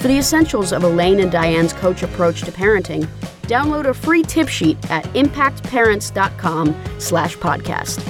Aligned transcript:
For 0.00 0.08
the 0.08 0.16
essentials 0.16 0.72
of 0.72 0.82
Elaine 0.82 1.20
and 1.20 1.30
Diane's 1.30 1.74
coach 1.74 2.02
approach 2.02 2.40
to 2.44 2.50
parenting, 2.50 3.06
download 3.42 3.84
a 3.84 3.92
free 3.92 4.22
tip 4.22 4.48
sheet 4.48 4.78
at 4.90 5.04
impactparents.com 5.12 6.74
slash 6.98 7.36
podcast. 7.36 8.02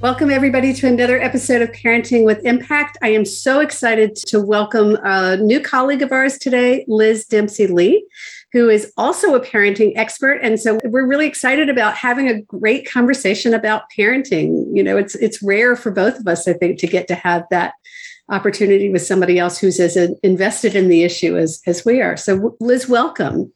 Welcome, 0.00 0.30
everybody, 0.30 0.72
to 0.72 0.86
another 0.88 1.20
episode 1.20 1.60
of 1.60 1.72
Parenting 1.72 2.24
with 2.24 2.42
Impact. 2.46 2.96
I 3.02 3.10
am 3.10 3.26
so 3.26 3.60
excited 3.60 4.16
to 4.28 4.40
welcome 4.40 4.96
a 5.04 5.36
new 5.36 5.60
colleague 5.60 6.00
of 6.00 6.10
ours 6.10 6.38
today, 6.38 6.86
Liz 6.88 7.26
Dempsey 7.26 7.66
Lee, 7.66 8.02
who 8.52 8.70
is 8.70 8.94
also 8.96 9.34
a 9.34 9.40
parenting 9.40 9.92
expert. 9.96 10.38
And 10.42 10.58
so 10.58 10.78
we're 10.84 11.06
really 11.06 11.26
excited 11.26 11.68
about 11.68 11.96
having 11.96 12.28
a 12.28 12.40
great 12.40 12.90
conversation 12.90 13.52
about 13.52 13.82
parenting. 13.94 14.74
You 14.74 14.84
know, 14.84 14.96
it's 14.96 15.16
it's 15.16 15.42
rare 15.42 15.76
for 15.76 15.90
both 15.90 16.18
of 16.18 16.26
us, 16.26 16.48
I 16.48 16.54
think, 16.54 16.78
to 16.78 16.86
get 16.86 17.08
to 17.08 17.14
have 17.14 17.44
that 17.50 17.74
opportunity 18.28 18.88
with 18.88 19.02
somebody 19.02 19.38
else 19.38 19.58
who's 19.58 19.80
as 19.80 19.96
invested 20.22 20.74
in 20.74 20.88
the 20.88 21.02
issue 21.02 21.36
as, 21.36 21.60
as 21.66 21.84
we 21.84 22.00
are. 22.00 22.16
So, 22.16 22.56
Liz, 22.60 22.88
welcome. 22.88 23.52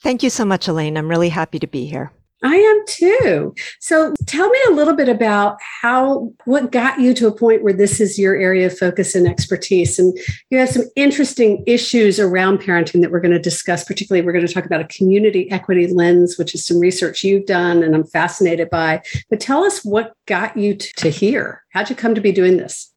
Thank 0.00 0.22
you 0.22 0.30
so 0.30 0.44
much, 0.44 0.68
Elaine. 0.68 0.96
I'm 0.96 1.08
really 1.08 1.30
happy 1.30 1.58
to 1.58 1.66
be 1.66 1.86
here. 1.86 2.12
I 2.44 2.56
am 2.56 2.82
too. 2.86 3.54
So 3.80 4.12
tell 4.26 4.50
me 4.50 4.58
a 4.68 4.72
little 4.72 4.94
bit 4.94 5.08
about 5.08 5.56
how, 5.80 6.30
what 6.44 6.70
got 6.70 7.00
you 7.00 7.14
to 7.14 7.26
a 7.26 7.34
point 7.34 7.62
where 7.62 7.72
this 7.72 8.02
is 8.02 8.18
your 8.18 8.36
area 8.36 8.66
of 8.66 8.76
focus 8.76 9.14
and 9.14 9.26
expertise. 9.26 9.98
And 9.98 10.16
you 10.50 10.58
have 10.58 10.68
some 10.68 10.84
interesting 10.94 11.64
issues 11.66 12.20
around 12.20 12.58
parenting 12.58 13.00
that 13.00 13.10
we're 13.10 13.20
going 13.20 13.32
to 13.32 13.38
discuss. 13.38 13.84
Particularly, 13.84 14.24
we're 14.24 14.32
going 14.32 14.46
to 14.46 14.52
talk 14.52 14.66
about 14.66 14.82
a 14.82 14.88
community 14.88 15.50
equity 15.50 15.86
lens, 15.86 16.36
which 16.36 16.54
is 16.54 16.66
some 16.66 16.78
research 16.78 17.24
you've 17.24 17.46
done 17.46 17.82
and 17.82 17.94
I'm 17.94 18.04
fascinated 18.04 18.68
by. 18.68 19.02
But 19.30 19.40
tell 19.40 19.64
us 19.64 19.82
what 19.82 20.12
got 20.26 20.54
you 20.54 20.74
to 20.76 21.08
here. 21.08 21.64
How'd 21.70 21.88
you 21.88 21.96
come 21.96 22.14
to 22.14 22.20
be 22.20 22.32
doing 22.32 22.58
this? 22.58 22.93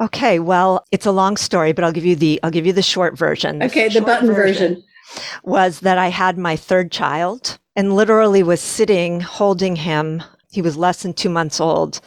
Okay, 0.00 0.38
well, 0.38 0.84
it's 0.90 1.06
a 1.06 1.12
long 1.12 1.36
story, 1.36 1.72
but 1.72 1.84
I'll 1.84 1.92
give 1.92 2.06
you 2.06 2.16
the 2.16 2.40
I'll 2.42 2.50
give 2.50 2.66
you 2.66 2.72
the 2.72 2.82
short 2.82 3.18
version. 3.18 3.58
The 3.58 3.66
okay, 3.66 3.88
the 3.88 4.00
button 4.00 4.32
version, 4.32 4.74
version 4.74 4.84
was 5.42 5.80
that 5.80 5.98
I 5.98 6.08
had 6.08 6.38
my 6.38 6.56
third 6.56 6.90
child 6.90 7.58
and 7.76 7.94
literally 7.94 8.42
was 8.42 8.60
sitting 8.60 9.20
holding 9.20 9.76
him. 9.76 10.22
He 10.50 10.62
was 10.62 10.76
less 10.76 11.02
than 11.02 11.12
2 11.12 11.28
months 11.28 11.60
old. 11.60 12.00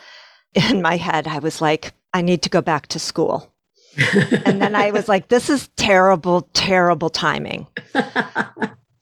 In 0.53 0.81
my 0.81 0.97
head, 0.97 1.27
I 1.27 1.39
was 1.39 1.61
like, 1.61 1.94
I 2.14 2.21
need 2.21 2.41
to 2.44 2.49
go 2.49 2.61
back 2.61 2.88
to 2.88 2.99
school. 2.99 3.52
and 4.45 4.61
then 4.61 4.75
I 4.75 4.91
was 4.91 5.08
like, 5.08 5.27
this 5.27 5.49
is 5.49 5.69
terrible, 5.75 6.49
terrible 6.53 7.09
timing. 7.09 7.67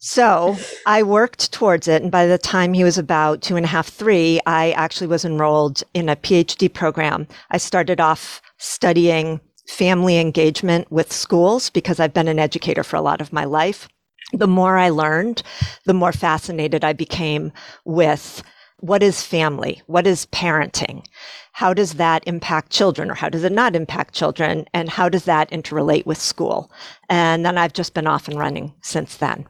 So 0.04 0.58
I 0.88 1.04
worked 1.04 1.52
towards 1.52 1.88
it. 1.88 2.02
And 2.02 2.12
by 2.12 2.26
the 2.26 2.40
time 2.40 2.74
he 2.74 2.84
was 2.84 2.98
about 2.98 3.44
two 3.44 3.56
and 3.56 3.64
a 3.64 3.70
half, 3.70 3.88
three, 3.88 4.42
I 4.48 4.72
actually 4.72 5.06
was 5.06 5.24
enrolled 5.24 5.84
in 5.94 6.10
a 6.10 6.16
PhD 6.16 6.74
program. 6.74 7.28
I 7.52 7.58
started 7.58 8.02
off 8.02 8.42
studying 8.62 9.42
family 9.68 10.20
engagement 10.20 10.92
with 10.92 11.12
schools 11.12 11.70
because 11.70 12.00
I've 12.00 12.14
been 12.14 12.28
an 12.28 12.40
educator 12.40 12.84
for 12.84 12.96
a 12.96 13.02
lot 13.02 13.20
of 13.20 13.34
my 13.34 13.44
life. 13.44 13.88
The 14.34 14.48
more 14.48 14.78
I 14.78 14.90
learned, 14.90 15.42
the 15.86 15.94
more 15.94 16.14
fascinated 16.14 16.84
I 16.84 16.94
became 16.94 17.52
with 17.86 18.44
what 18.80 19.04
is 19.04 19.24
family? 19.24 19.82
What 19.88 20.08
is 20.08 20.28
parenting? 20.28 21.06
How 21.54 21.74
does 21.74 21.96
that 21.96 22.24
impact 22.28 22.72
children 22.72 23.12
or 23.12 23.16
how 23.16 23.30
does 23.30 23.44
it 23.44 23.52
not 23.52 23.76
impact 23.76 24.14
children? 24.14 24.66
And 24.74 24.90
how 24.90 25.10
does 25.10 25.26
that 25.26 25.50
interrelate 25.52 26.06
with 26.06 26.20
school? 26.20 26.72
And 27.10 27.46
then 27.46 27.58
I've 27.58 27.74
just 27.74 27.94
been 27.94 28.08
off 28.08 28.28
and 28.28 28.38
running 28.38 28.74
since 28.82 29.18
then. 29.18 29.48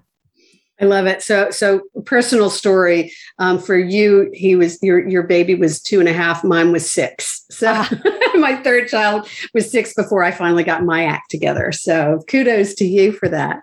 I 0.81 0.85
love 0.85 1.05
it. 1.05 1.21
So, 1.21 1.51
so 1.51 1.81
personal 2.05 2.49
story 2.49 3.13
um, 3.37 3.59
for 3.59 3.77
you. 3.77 4.31
He 4.33 4.55
was 4.55 4.81
your 4.81 5.07
your 5.07 5.23
baby 5.23 5.53
was 5.53 5.79
two 5.79 5.99
and 5.99 6.09
a 6.09 6.13
half. 6.13 6.43
Mine 6.43 6.71
was 6.71 6.89
six. 6.89 7.45
So, 7.51 7.71
ah. 7.75 7.89
my 8.41 8.55
third 8.57 8.87
child 8.87 9.27
was 9.53 9.71
six 9.71 9.93
before 9.93 10.23
I 10.23 10.31
finally 10.31 10.63
got 10.63 10.83
my 10.83 11.05
act 11.05 11.29
together. 11.29 11.71
So, 11.71 12.21
kudos 12.27 12.73
to 12.75 12.85
you 12.85 13.11
for 13.11 13.29
that. 13.29 13.61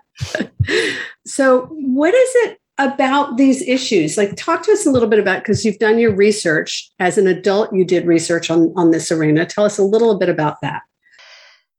so, 1.25 1.67
what 1.71 2.13
is 2.13 2.29
it 2.35 2.57
about 2.77 3.37
these 3.37 3.61
issues? 3.61 4.17
Like, 4.17 4.35
talk 4.35 4.63
to 4.63 4.71
us 4.71 4.85
a 4.85 4.91
little 4.91 5.09
bit 5.09 5.19
about 5.19 5.43
because 5.43 5.63
you've 5.63 5.79
done 5.79 5.99
your 5.99 6.15
research 6.15 6.89
as 6.99 7.17
an 7.17 7.27
adult. 7.27 7.73
You 7.73 7.85
did 7.85 8.05
research 8.05 8.49
on 8.49 8.73
on 8.75 8.91
this 8.91 9.11
arena. 9.11 9.45
Tell 9.45 9.65
us 9.65 9.77
a 9.77 9.83
little 9.83 10.17
bit 10.17 10.29
about 10.29 10.61
that. 10.61 10.81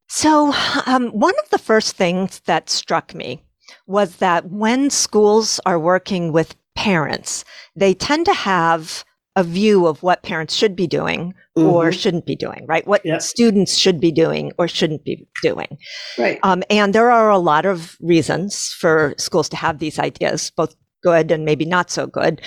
So, 0.08 0.52
um, 0.86 1.08
one 1.10 1.34
of 1.42 1.50
the 1.50 1.58
first 1.58 1.96
things 1.96 2.40
that 2.46 2.68
struck 2.68 3.14
me 3.14 3.42
was 3.86 4.16
that 4.16 4.50
when 4.50 4.90
schools 4.90 5.60
are 5.64 5.78
working 5.78 6.32
with 6.32 6.56
parents, 6.74 7.44
they 7.76 7.94
tend 7.94 8.26
to 8.26 8.34
have 8.34 9.04
a 9.36 9.44
view 9.44 9.86
of 9.86 10.02
what 10.02 10.22
parents 10.22 10.54
should 10.54 10.74
be 10.74 10.86
doing 10.86 11.34
mm-hmm. 11.56 11.68
or 11.68 11.92
shouldn't 11.92 12.26
be 12.26 12.36
doing, 12.36 12.64
right? 12.66 12.86
What 12.86 13.04
yep. 13.04 13.22
students 13.22 13.76
should 13.76 14.00
be 14.00 14.10
doing 14.10 14.52
or 14.58 14.66
shouldn't 14.66 15.04
be 15.04 15.26
doing. 15.42 15.78
Right. 16.18 16.40
Um, 16.42 16.62
and 16.68 16.94
there 16.94 17.10
are 17.12 17.30
a 17.30 17.38
lot 17.38 17.64
of 17.64 17.96
reasons 18.00 18.68
for 18.72 19.14
schools 19.18 19.48
to 19.50 19.56
have 19.56 19.78
these 19.78 19.98
ideas, 19.98 20.50
both 20.56 20.74
good 21.02 21.30
and 21.30 21.44
maybe 21.44 21.64
not 21.64 21.90
so 21.90 22.06
good. 22.06 22.42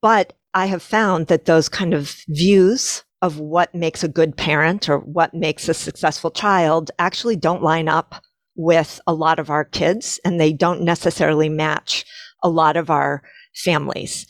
But 0.00 0.34
I 0.54 0.66
have 0.66 0.82
found 0.82 1.26
that 1.26 1.44
those 1.44 1.68
kind 1.68 1.92
of 1.92 2.22
views 2.28 3.04
of 3.20 3.38
what 3.40 3.74
makes 3.74 4.04
a 4.04 4.08
good 4.08 4.36
parent 4.36 4.88
or 4.88 4.98
what 4.98 5.34
makes 5.34 5.68
a 5.68 5.74
successful 5.74 6.30
child 6.30 6.90
actually 6.98 7.36
don't 7.36 7.62
line 7.62 7.88
up 7.88 8.22
with 8.54 9.00
a 9.06 9.14
lot 9.14 9.38
of 9.38 9.50
our 9.50 9.64
kids 9.64 10.20
and 10.24 10.40
they 10.40 10.52
don't 10.52 10.82
necessarily 10.82 11.48
match 11.48 12.04
a 12.42 12.48
lot 12.48 12.76
of 12.76 12.90
our 12.90 13.22
families. 13.54 14.26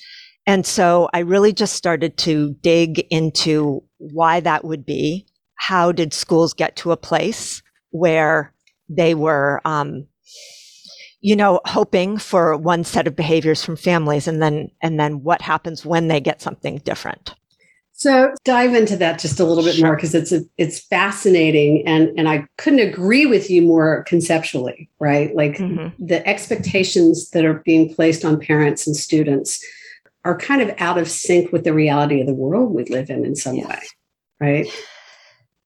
And 0.49 0.65
so 0.65 1.11
I 1.13 1.19
really 1.19 1.53
just 1.53 1.75
started 1.75 2.17
to 2.19 2.55
dig 2.63 3.01
into 3.11 3.85
why 3.99 4.41
that 4.41 4.65
would 4.65 4.87
be. 4.87 5.27
How 5.57 5.93
did 5.93 6.15
schools 6.15 6.55
get 6.55 6.75
to 6.77 6.91
a 6.91 6.97
place 6.97 7.63
where 7.91 8.55
they 8.89 9.15
were, 9.15 9.61
um, 9.67 10.07
you 11.21 11.37
know, 11.37 11.61
hoping 11.67 12.17
for 12.17 12.57
one 12.57 12.83
set 12.83 13.07
of 13.07 13.15
behaviors 13.15 13.63
from 13.63 13.77
families 13.77 14.27
and 14.27 14.41
then, 14.41 14.71
and 14.81 14.99
then 14.99 15.23
what 15.23 15.43
happens 15.43 15.85
when 15.85 16.09
they 16.09 16.19
get 16.19 16.41
something 16.41 16.79
different? 16.79 17.35
So 17.93 18.33
dive 18.45 18.75
into 18.75 18.97
that 18.97 19.19
just 19.19 19.41
a 19.41 19.45
little 19.45 19.65
bit 19.65 19.75
sure. 19.75 19.89
more 19.89 19.97
because 19.97 20.15
it's 20.15 20.33
a, 20.33 20.41
it's 20.57 20.79
fascinating 20.79 21.83
and 21.85 22.17
and 22.17 22.29
I 22.29 22.47
couldn't 22.57 22.79
agree 22.79 23.27
with 23.27 23.51
you 23.51 23.61
more 23.61 24.05
conceptually, 24.05 24.89
right? 25.01 25.35
Like 25.35 25.57
mm-hmm. 25.57 25.89
the 26.03 26.27
expectations 26.27 27.31
that 27.31 27.45
are 27.45 27.61
being 27.65 27.93
placed 27.93 28.25
on 28.25 28.39
parents 28.39 28.87
and 28.87 28.97
students 28.97 29.61
are 30.25 30.37
kind 30.37 30.63
of 30.63 30.75
out 30.79 30.99
of 30.99 31.09
sync 31.09 31.53
with 31.53 31.65
the 31.65 31.73
reality 31.73 32.21
of 32.21 32.27
the 32.27 32.35
world 32.35 32.75
we 32.75 32.85
live 32.85 33.11
in 33.11 33.25
in 33.25 33.35
some 33.35 33.57
yes. 33.57 33.69
way, 33.69 33.81
right? 34.41 34.85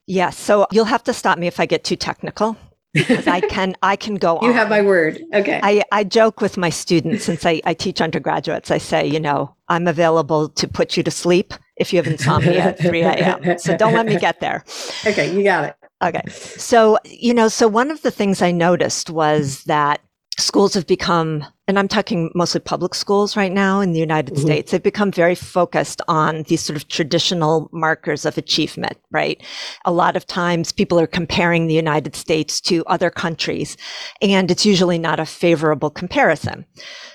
Yes. 0.06 0.38
So 0.38 0.66
you'll 0.72 0.84
have 0.84 1.04
to 1.04 1.12
stop 1.12 1.38
me 1.38 1.46
if 1.46 1.60
I 1.60 1.66
get 1.66 1.84
too 1.84 1.96
technical 1.96 2.56
because 2.93 3.26
I 3.26 3.40
can 3.49 3.75
I 3.82 3.96
can 3.96 4.16
go 4.16 4.38
on. 4.38 4.44
you 4.44 4.52
have 4.52 4.69
my 4.69 4.82
word. 4.82 5.22
Okay. 5.34 5.60
I, 5.62 5.82
I 5.93 6.04
joke 6.04 6.40
with 6.40 6.56
my 6.56 6.70
students 6.70 7.25
since 7.25 7.46
I, 7.46 7.60
I 7.64 7.75
teach 7.75 8.00
undergraduates, 8.00 8.70
I 8.70 8.78
say, 8.78 9.06
you 9.06 9.20
know, 9.20 9.54
I'm 9.69 9.87
available 9.87 10.49
to 10.50 10.69
put 10.69 10.96
you 10.96 11.02
to 11.02 11.10
sleep 11.10 11.54
if 11.76 11.93
you 11.93 11.99
have 11.99 12.06
insomnia 12.06 12.60
at 12.60 12.78
3 12.78 13.02
a.m. 13.02 13.58
So 13.58 13.76
don't 13.76 13.94
let 13.94 14.06
me 14.06 14.19
get 14.19 14.40
there. 14.40 14.64
Okay, 15.06 15.34
you 15.34 15.43
got 15.43 15.64
it. 15.64 15.76
Okay. 16.02 16.22
So, 16.31 16.99
you 17.04 17.32
know, 17.32 17.49
so 17.49 17.69
one 17.69 17.90
of 17.90 18.02
the 18.02 18.10
things 18.10 18.43
I 18.43 18.50
noticed 18.50 19.08
was 19.08 19.64
that 19.64 20.00
schools 20.42 20.74
have 20.74 20.86
become, 20.86 21.44
and 21.66 21.78
I'm 21.78 21.88
talking 21.88 22.30
mostly 22.34 22.60
public 22.60 22.94
schools 22.94 23.36
right 23.36 23.52
now 23.52 23.80
in 23.80 23.92
the 23.92 24.00
United 24.00 24.34
mm-hmm. 24.34 24.44
States, 24.44 24.70
they've 24.70 24.82
become 24.82 25.10
very 25.10 25.34
focused 25.34 26.02
on 26.08 26.42
these 26.44 26.62
sort 26.62 26.76
of 26.76 26.88
traditional 26.88 27.70
markers 27.72 28.24
of 28.24 28.36
achievement, 28.36 28.98
right? 29.10 29.42
A 29.84 29.92
lot 29.92 30.16
of 30.16 30.26
times 30.26 30.72
people 30.72 30.98
are 31.00 31.06
comparing 31.06 31.66
the 31.66 31.74
United 31.74 32.14
States 32.16 32.60
to 32.62 32.84
other 32.86 33.10
countries, 33.10 33.76
and 34.20 34.50
it's 34.50 34.66
usually 34.66 34.98
not 34.98 35.20
a 35.20 35.26
favorable 35.26 35.90
comparison. 35.90 36.66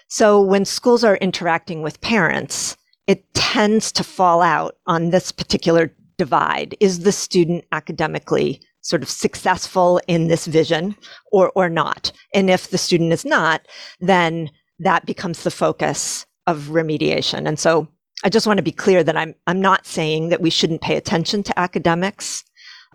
So 0.07 0.41
when 0.41 0.65
schools 0.65 1.03
are 1.03 1.17
interacting 1.17 1.81
with 1.81 2.01
parents, 2.01 2.77
it 3.07 3.33
tends 3.33 3.91
to 3.93 4.03
fall 4.03 4.41
out 4.41 4.77
on 4.85 5.09
this 5.09 5.31
particular 5.31 5.93
divide. 6.17 6.75
Is 6.79 7.01
the 7.01 7.11
student 7.11 7.63
academically 7.71 8.61
sort 8.87 9.03
of 9.03 9.09
successful 9.09 9.99
in 10.07 10.27
this 10.27 10.45
vision 10.45 10.95
or, 11.31 11.51
or 11.55 11.69
not? 11.69 12.11
And 12.33 12.49
if 12.49 12.69
the 12.69 12.77
student 12.77 13.11
is 13.13 13.25
not, 13.25 13.67
then 13.99 14.49
that 14.79 15.05
becomes 15.05 15.43
the 15.43 15.51
focus 15.51 16.25
of 16.45 16.69
remediation. 16.69 17.47
And 17.47 17.59
so 17.59 17.87
I 18.23 18.29
just 18.29 18.47
want 18.47 18.57
to 18.57 18.63
be 18.63 18.71
clear 18.71 19.03
that 19.03 19.17
I'm, 19.17 19.35
I'm 19.45 19.61
not 19.61 19.85
saying 19.85 20.29
that 20.29 20.41
we 20.41 20.49
shouldn't 20.49 20.81
pay 20.81 20.95
attention 20.95 21.43
to 21.43 21.59
academics. 21.59 22.43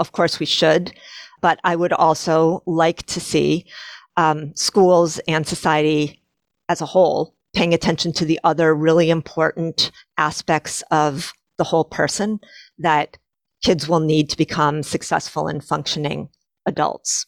Of 0.01 0.13
course 0.13 0.41
we 0.41 0.47
should, 0.47 0.93
but 1.41 1.61
I 1.63 1.77
would 1.77 1.93
also 1.93 2.63
like 2.67 3.05
to 3.07 3.21
see 3.21 3.67
um, 4.17 4.55
schools 4.57 5.19
and 5.29 5.47
society 5.47 6.23
as 6.69 6.81
a 6.81 6.87
whole 6.87 7.35
paying 7.55 7.75
attention 7.75 8.13
to 8.15 8.25
the 8.25 8.41
other 8.45 8.75
really 8.75 9.11
important 9.11 9.91
aspects 10.17 10.83
of 10.91 11.33
the 11.59 11.65
whole 11.65 11.85
person 11.85 12.41
that 12.79 13.19
kids 13.63 13.89
will 13.89 14.01
need 14.01 14.29
to 14.31 14.37
become 14.37 14.83
successful 14.83 15.49
and 15.49 15.65
functioning 15.65 16.29
adults. 16.67 17.27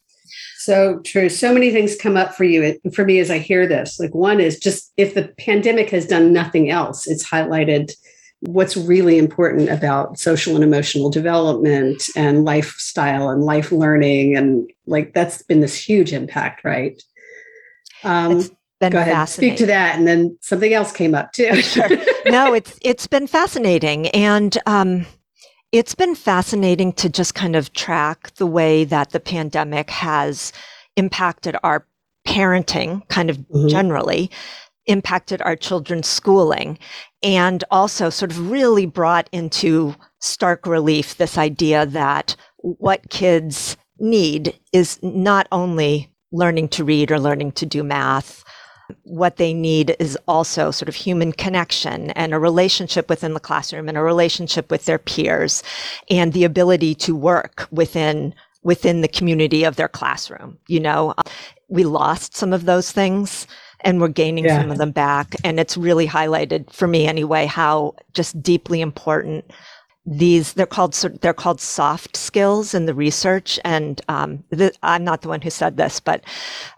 So 0.58 1.00
true. 1.04 1.28
So 1.28 1.52
many 1.52 1.70
things 1.70 1.96
come 1.96 2.16
up 2.16 2.34
for 2.34 2.44
you, 2.44 2.78
for 2.92 3.04
me, 3.04 3.18
as 3.18 3.30
I 3.30 3.38
hear 3.38 3.66
this. 3.66 4.00
Like, 4.00 4.14
one 4.14 4.40
is 4.40 4.58
just 4.58 4.92
if 4.96 5.14
the 5.14 5.28
pandemic 5.38 5.90
has 5.90 6.06
done 6.06 6.32
nothing 6.32 6.70
else, 6.70 7.06
it's 7.06 7.28
highlighted 7.28 7.92
what's 8.40 8.76
really 8.76 9.18
important 9.18 9.70
about 9.70 10.18
social 10.18 10.54
and 10.54 10.64
emotional 10.64 11.10
development 11.10 12.08
and 12.16 12.44
lifestyle 12.44 13.30
and 13.30 13.42
life 13.42 13.72
learning. 13.72 14.36
And 14.36 14.70
like, 14.86 15.14
that's 15.14 15.42
been 15.42 15.60
this 15.60 15.76
huge 15.76 16.12
impact, 16.12 16.64
right? 16.64 17.00
Um, 18.02 18.38
it's 18.38 18.50
been 18.80 18.92
go 18.92 19.00
ahead, 19.00 19.28
speak 19.28 19.56
to 19.58 19.66
that. 19.66 19.96
And 19.96 20.06
then 20.06 20.36
something 20.40 20.74
else 20.74 20.92
came 20.92 21.14
up 21.14 21.32
too. 21.32 21.54
sure. 21.62 21.88
No, 22.26 22.52
it's, 22.54 22.78
it's 22.82 23.06
been 23.06 23.26
fascinating. 23.26 24.08
And, 24.08 24.56
um, 24.66 25.06
it's 25.74 25.96
been 25.96 26.14
fascinating 26.14 26.92
to 26.92 27.08
just 27.08 27.34
kind 27.34 27.56
of 27.56 27.72
track 27.72 28.32
the 28.36 28.46
way 28.46 28.84
that 28.84 29.10
the 29.10 29.18
pandemic 29.18 29.90
has 29.90 30.52
impacted 30.94 31.56
our 31.64 31.84
parenting, 32.24 33.06
kind 33.08 33.28
of 33.28 33.38
mm-hmm. 33.38 33.66
generally, 33.66 34.30
impacted 34.86 35.42
our 35.42 35.56
children's 35.56 36.06
schooling, 36.06 36.78
and 37.24 37.64
also 37.72 38.08
sort 38.08 38.30
of 38.30 38.52
really 38.52 38.86
brought 38.86 39.28
into 39.32 39.96
stark 40.20 40.64
relief 40.64 41.16
this 41.16 41.36
idea 41.36 41.84
that 41.86 42.36
what 42.58 43.10
kids 43.10 43.76
need 43.98 44.56
is 44.72 45.02
not 45.02 45.48
only 45.50 46.08
learning 46.30 46.68
to 46.68 46.84
read 46.84 47.10
or 47.10 47.18
learning 47.18 47.50
to 47.50 47.66
do 47.66 47.82
math 47.82 48.44
what 49.04 49.36
they 49.36 49.54
need 49.54 49.96
is 49.98 50.18
also 50.28 50.70
sort 50.70 50.88
of 50.88 50.94
human 50.94 51.32
connection 51.32 52.10
and 52.10 52.34
a 52.34 52.38
relationship 52.38 53.08
within 53.08 53.34
the 53.34 53.40
classroom 53.40 53.88
and 53.88 53.96
a 53.96 54.02
relationship 54.02 54.70
with 54.70 54.84
their 54.84 54.98
peers 54.98 55.62
and 56.10 56.32
the 56.32 56.44
ability 56.44 56.94
to 56.94 57.14
work 57.14 57.66
within 57.70 58.34
within 58.62 59.02
the 59.02 59.08
community 59.08 59.62
of 59.62 59.76
their 59.76 59.88
classroom. 59.88 60.58
You 60.68 60.80
know, 60.80 61.14
we 61.68 61.84
lost 61.84 62.34
some 62.34 62.52
of 62.52 62.64
those 62.64 62.90
things 62.92 63.46
and 63.80 64.00
we're 64.00 64.08
gaining 64.08 64.46
yeah. 64.46 64.60
some 64.60 64.70
of 64.70 64.78
them 64.78 64.90
back. 64.90 65.36
And 65.44 65.60
it's 65.60 65.76
really 65.76 66.08
highlighted 66.08 66.72
for 66.72 66.88
me 66.88 67.06
anyway, 67.06 67.44
how 67.46 67.94
just 68.14 68.42
deeply 68.42 68.80
important 68.80 69.44
these 70.06 70.52
they're 70.52 70.66
called 70.66 70.92
they're 71.20 71.32
called 71.32 71.60
soft 71.60 72.16
skills 72.16 72.74
in 72.74 72.86
the 72.86 72.94
research. 72.94 73.58
And 73.64 74.00
um, 74.08 74.44
the, 74.50 74.72
i'm 74.82 75.04
not 75.04 75.22
the 75.22 75.28
one 75.28 75.40
who 75.40 75.50
said 75.50 75.76
this 75.76 76.00
but 76.00 76.22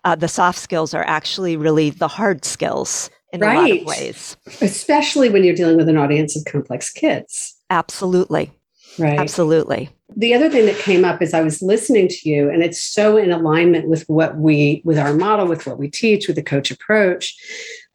uh, 0.05 0.15
the 0.15 0.29
soft 0.29 0.59
skills 0.59 0.95
are 0.95 1.05
actually 1.05 1.57
really 1.57 1.91
the 1.91 2.09
hard 2.09 2.45
skills 2.45 3.11
in 3.33 3.41
right. 3.41 3.57
a 3.57 3.61
lot 3.61 3.81
of 3.81 3.87
ways. 3.87 4.37
Especially 4.61 5.29
when 5.29 5.45
you're 5.45 5.55
dealing 5.55 5.77
with 5.77 5.89
an 5.89 5.97
audience 5.97 6.37
of 6.37 6.45
complex 6.45 6.93
kids. 6.93 7.57
Absolutely. 7.71 8.53
Right. 8.99 9.19
Absolutely. 9.19 9.91
The 10.17 10.33
other 10.33 10.49
thing 10.49 10.67
that 10.67 10.79
came 10.79 11.05
up 11.05 11.21
is 11.21 11.35
i 11.35 11.43
was 11.43 11.61
listening 11.61 12.09
to 12.09 12.29
you 12.29 12.49
and 12.49 12.63
it's 12.63 12.81
so 12.81 13.17
in 13.17 13.33
alignment 13.33 13.89
with 13.89 14.09
what 14.09 14.37
we 14.37 14.81
with 14.85 14.99
our 14.99 15.13
model 15.13 15.47
with 15.47 15.67
what 15.67 15.79
we 15.79 15.91
teach 15.91 16.27
with 16.27 16.37
the 16.37 16.43
coach 16.43 16.71
approach. 16.71 17.35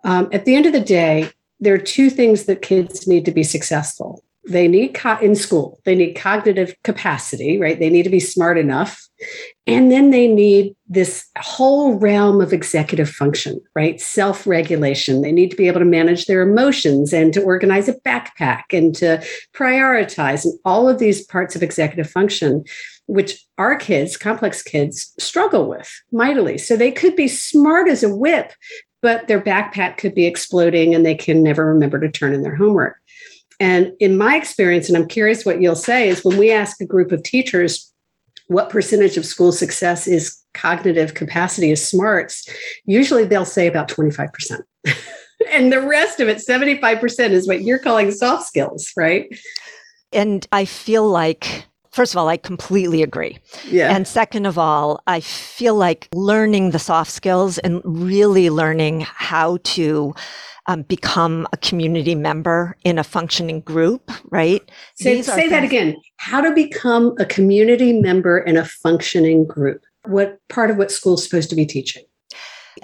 Um, 0.03 0.29
at 0.31 0.45
the 0.45 0.55
end 0.55 0.65
of 0.65 0.73
the 0.73 0.81
day 0.81 1.31
there 1.59 1.73
are 1.73 1.79
two 1.79 2.09
things 2.09 2.45
that 2.45 2.61
kids 2.61 3.07
need 3.07 3.23
to 3.25 3.31
be 3.31 3.43
successful 3.43 4.23
they 4.51 4.68
need 4.68 4.94
co- 4.94 5.18
in 5.19 5.36
school 5.36 5.80
they 5.86 5.95
need 5.95 6.13
cognitive 6.13 6.75
capacity 6.83 7.57
right? 7.59 7.80
They 7.80 7.89
need 7.89 8.03
to 8.03 8.09
be 8.09 8.19
smart 8.19 8.57
enough. 8.57 9.07
And 9.68 9.92
then 9.92 10.09
they 10.09 10.27
need 10.27 10.75
this 10.88 11.27
whole 11.38 11.94
realm 11.95 12.42
of 12.42 12.53
executive 12.53 13.09
function 13.09 13.62
right? 13.75 14.00
Self-regulation. 14.01 15.21
They 15.21 15.31
need 15.31 15.51
to 15.51 15.57
be 15.57 15.68
able 15.68 15.80
to 15.80 15.86
manage 15.86 16.25
their 16.25 16.42
emotions 16.42 17.13
and 17.13 17.33
to 17.33 17.42
organize 17.42 17.88
a 17.88 17.94
backpack 18.01 18.63
and 18.71 18.94
to 18.95 19.24
prioritize 19.53 20.45
and 20.45 20.53
all 20.65 20.89
of 20.89 21.00
these 21.00 21.25
parts 21.25 21.56
of 21.56 21.63
executive 21.63 22.09
function 22.09 22.63
which 23.07 23.45
our 23.57 23.75
kids 23.75 24.15
complex 24.15 24.63
kids 24.63 25.13
struggle 25.19 25.68
with 25.68 25.92
mightily. 26.12 26.57
So 26.57 26.77
they 26.77 26.92
could 26.92 27.15
be 27.15 27.27
smart 27.27 27.89
as 27.89 28.03
a 28.03 28.15
whip 28.15 28.53
but 29.01 29.27
their 29.27 29.42
backpack 29.42 29.98
could 29.98 30.13
be 30.13 30.27
exploding 30.27 30.94
and 30.94 31.03
they 31.03 31.15
can 31.15 31.42
never 31.42 31.65
remember 31.65 32.00
to 32.00 32.09
turn 32.09 32.33
in 32.33 32.44
their 32.44 32.56
homework 32.56 33.00
and 33.61 33.93
in 33.99 34.17
my 34.17 34.37
experience, 34.37 34.89
and 34.89 34.97
I'm 34.97 35.07
curious 35.07 35.45
what 35.45 35.61
you'll 35.61 35.75
say, 35.75 36.09
is 36.09 36.25
when 36.25 36.35
we 36.35 36.51
ask 36.51 36.81
a 36.81 36.85
group 36.85 37.11
of 37.11 37.21
teachers 37.21 37.93
what 38.47 38.71
percentage 38.71 39.17
of 39.17 39.25
school 39.25 39.51
success 39.51 40.07
is 40.07 40.35
cognitive 40.55 41.13
capacity 41.13 41.69
is 41.69 41.87
smarts, 41.87 42.49
usually 42.85 43.23
they'll 43.23 43.45
say 43.45 43.67
about 43.67 43.87
25%. 43.87 44.61
and 45.51 45.71
the 45.71 45.79
rest 45.79 46.19
of 46.19 46.27
it, 46.27 46.37
75%, 46.37 47.29
is 47.29 47.47
what 47.47 47.61
you're 47.61 47.77
calling 47.77 48.09
soft 48.09 48.47
skills, 48.47 48.91
right? 48.97 49.27
And 50.11 50.47
I 50.51 50.65
feel 50.65 51.07
like 51.07 51.67
First 51.91 52.13
of 52.13 52.17
all, 52.17 52.29
I 52.29 52.38
completely 52.38 53.03
agree. 53.03 53.38
Yeah. 53.67 53.93
And 53.93 54.07
second 54.07 54.45
of 54.45 54.57
all, 54.57 55.01
I 55.07 55.19
feel 55.19 55.75
like 55.75 56.07
learning 56.13 56.71
the 56.71 56.79
soft 56.79 57.11
skills 57.11 57.57
and 57.59 57.81
really 57.83 58.49
learning 58.49 59.01
how 59.01 59.57
to 59.63 60.13
um, 60.67 60.83
become 60.83 61.47
a 61.51 61.57
community 61.57 62.15
member 62.15 62.77
in 62.83 62.97
a 62.97 63.03
functioning 63.03 63.61
group, 63.61 64.09
right? 64.29 64.61
Say, 64.95 65.21
say 65.21 65.49
that 65.49 65.63
again. 65.63 65.95
How 66.17 66.39
to 66.39 66.53
become 66.53 67.13
a 67.19 67.25
community 67.25 67.93
member 67.99 68.39
in 68.39 68.55
a 68.55 68.65
functioning 68.65 69.45
group. 69.45 69.81
What 70.05 70.39
part 70.49 70.71
of 70.71 70.77
what 70.77 70.91
school's 70.91 71.23
supposed 71.23 71.49
to 71.49 71.55
be 71.55 71.65
teaching? 71.65 72.03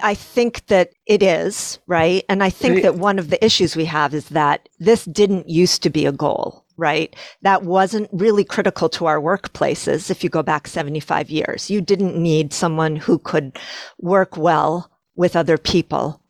I 0.00 0.14
think 0.14 0.66
that 0.66 0.90
it 1.06 1.22
is, 1.22 1.78
right? 1.86 2.24
And 2.28 2.42
I 2.44 2.50
think 2.50 2.74
right. 2.74 2.82
that 2.82 2.96
one 2.96 3.18
of 3.18 3.30
the 3.30 3.42
issues 3.44 3.74
we 3.74 3.86
have 3.86 4.12
is 4.12 4.28
that 4.28 4.68
this 4.78 5.04
didn't 5.06 5.48
used 5.48 5.82
to 5.82 5.90
be 5.90 6.04
a 6.04 6.12
goal, 6.12 6.64
right? 6.78 7.14
That 7.42 7.64
wasn't 7.64 8.08
really 8.12 8.44
critical 8.44 8.88
to 8.90 9.06
our 9.06 9.20
workplaces 9.20 10.10
if 10.10 10.24
you 10.24 10.30
go 10.30 10.42
back 10.42 10.66
75 10.66 11.28
years. 11.28 11.68
You 11.68 11.80
didn't 11.80 12.16
need 12.16 12.54
someone 12.54 12.96
who 12.96 13.18
could 13.18 13.58
work 13.98 14.36
well 14.36 14.90
with 15.16 15.36
other 15.36 15.58
people 15.58 16.22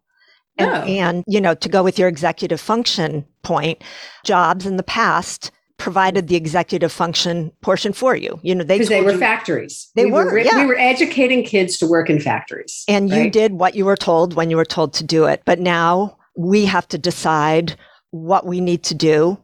and, 0.59 0.71
oh. 0.71 0.83
and, 0.83 1.25
you 1.29 1.41
know, 1.41 1.55
to 1.55 1.69
go 1.69 1.83
with 1.85 1.99
your 1.99 2.09
executive 2.09 2.61
function 2.61 3.25
point, 3.43 3.83
jobs 4.25 4.67
in 4.67 4.77
the 4.77 4.83
past 4.83 5.53
provided 5.77 6.27
the 6.27 6.35
executive 6.35 6.91
function 6.91 7.53
portion 7.61 7.93
for 7.93 8.17
you. 8.17 8.41
You 8.43 8.55
know, 8.57 8.65
they 8.65 8.81
they 8.81 9.01
were 9.01 9.13
you, 9.13 9.19
factories. 9.19 9.91
They 9.95 10.07
we 10.07 10.11
were. 10.11 10.25
were 10.25 10.39
yeah. 10.39 10.59
We 10.59 10.67
were 10.67 10.79
educating 10.79 11.45
kids 11.45 11.79
to 11.79 11.87
work 11.87 12.11
in 12.11 12.21
factories, 12.21 12.85
and 12.89 13.11
right? 13.11 13.25
you 13.25 13.31
did 13.31 13.53
what 13.53 13.77
you 13.77 13.85
were 13.85 13.97
told 13.97 14.35
when 14.35 14.51
you 14.51 14.57
were 14.57 14.65
told 14.65 14.93
to 14.95 15.05
do 15.05 15.25
it. 15.25 15.43
But 15.45 15.61
now 15.61 16.19
we 16.37 16.65
have 16.65 16.89
to 16.89 16.99
decide 16.99 17.77
what 18.11 18.45
we 18.45 18.61
need 18.61 18.83
to 18.85 18.95
do, 18.95 19.39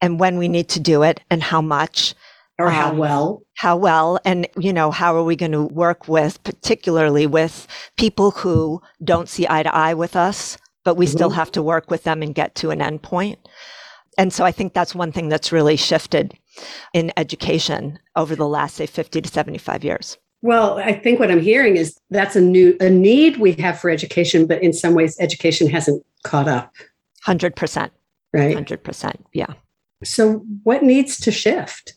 and 0.00 0.20
when 0.20 0.38
we 0.38 0.48
need 0.48 0.68
to 0.70 0.80
do 0.80 1.02
it, 1.02 1.20
and 1.30 1.42
how 1.42 1.60
much, 1.60 2.14
or 2.58 2.70
how 2.70 2.90
um, 2.90 2.98
well. 2.98 3.42
How 3.54 3.76
well, 3.76 4.18
and 4.24 4.48
you 4.58 4.72
know, 4.72 4.90
how 4.90 5.14
are 5.16 5.22
we 5.22 5.36
going 5.36 5.52
to 5.52 5.64
work 5.64 6.08
with, 6.08 6.42
particularly 6.44 7.26
with 7.26 7.66
people 7.96 8.30
who 8.30 8.80
don't 9.02 9.28
see 9.28 9.46
eye 9.48 9.62
to 9.62 9.74
eye 9.74 9.94
with 9.94 10.16
us, 10.16 10.58
but 10.84 10.96
we 10.96 11.06
mm-hmm. 11.06 11.16
still 11.16 11.30
have 11.30 11.52
to 11.52 11.62
work 11.62 11.90
with 11.90 12.04
them 12.04 12.22
and 12.22 12.34
get 12.34 12.54
to 12.56 12.70
an 12.70 12.80
endpoint. 12.80 13.36
And 14.16 14.32
so 14.32 14.44
I 14.44 14.52
think 14.52 14.74
that's 14.74 14.94
one 14.94 15.12
thing 15.12 15.28
that's 15.28 15.52
really 15.52 15.76
shifted 15.76 16.34
in 16.92 17.12
education 17.16 17.98
over 18.16 18.34
the 18.34 18.48
last, 18.48 18.74
say, 18.76 18.86
50 18.86 19.22
to 19.22 19.28
75 19.28 19.84
years. 19.84 20.18
Well, 20.42 20.78
I 20.78 20.92
think 20.92 21.20
what 21.20 21.30
I'm 21.30 21.40
hearing 21.40 21.76
is 21.76 21.98
that's 22.10 22.36
a 22.36 22.40
new 22.40 22.76
a 22.80 22.88
need 22.90 23.38
we 23.38 23.52
have 23.52 23.78
for 23.80 23.90
education, 23.90 24.46
but 24.46 24.62
in 24.62 24.72
some 24.72 24.94
ways 24.94 25.16
education 25.18 25.68
hasn't 25.68 26.04
caught 26.22 26.46
up. 26.46 26.72
100%. 27.26 27.90
Right. 28.32 28.56
100%. 28.56 29.14
Yeah. 29.32 29.52
So 30.04 30.44
what 30.62 30.82
needs 30.82 31.18
to 31.20 31.30
shift? 31.30 31.94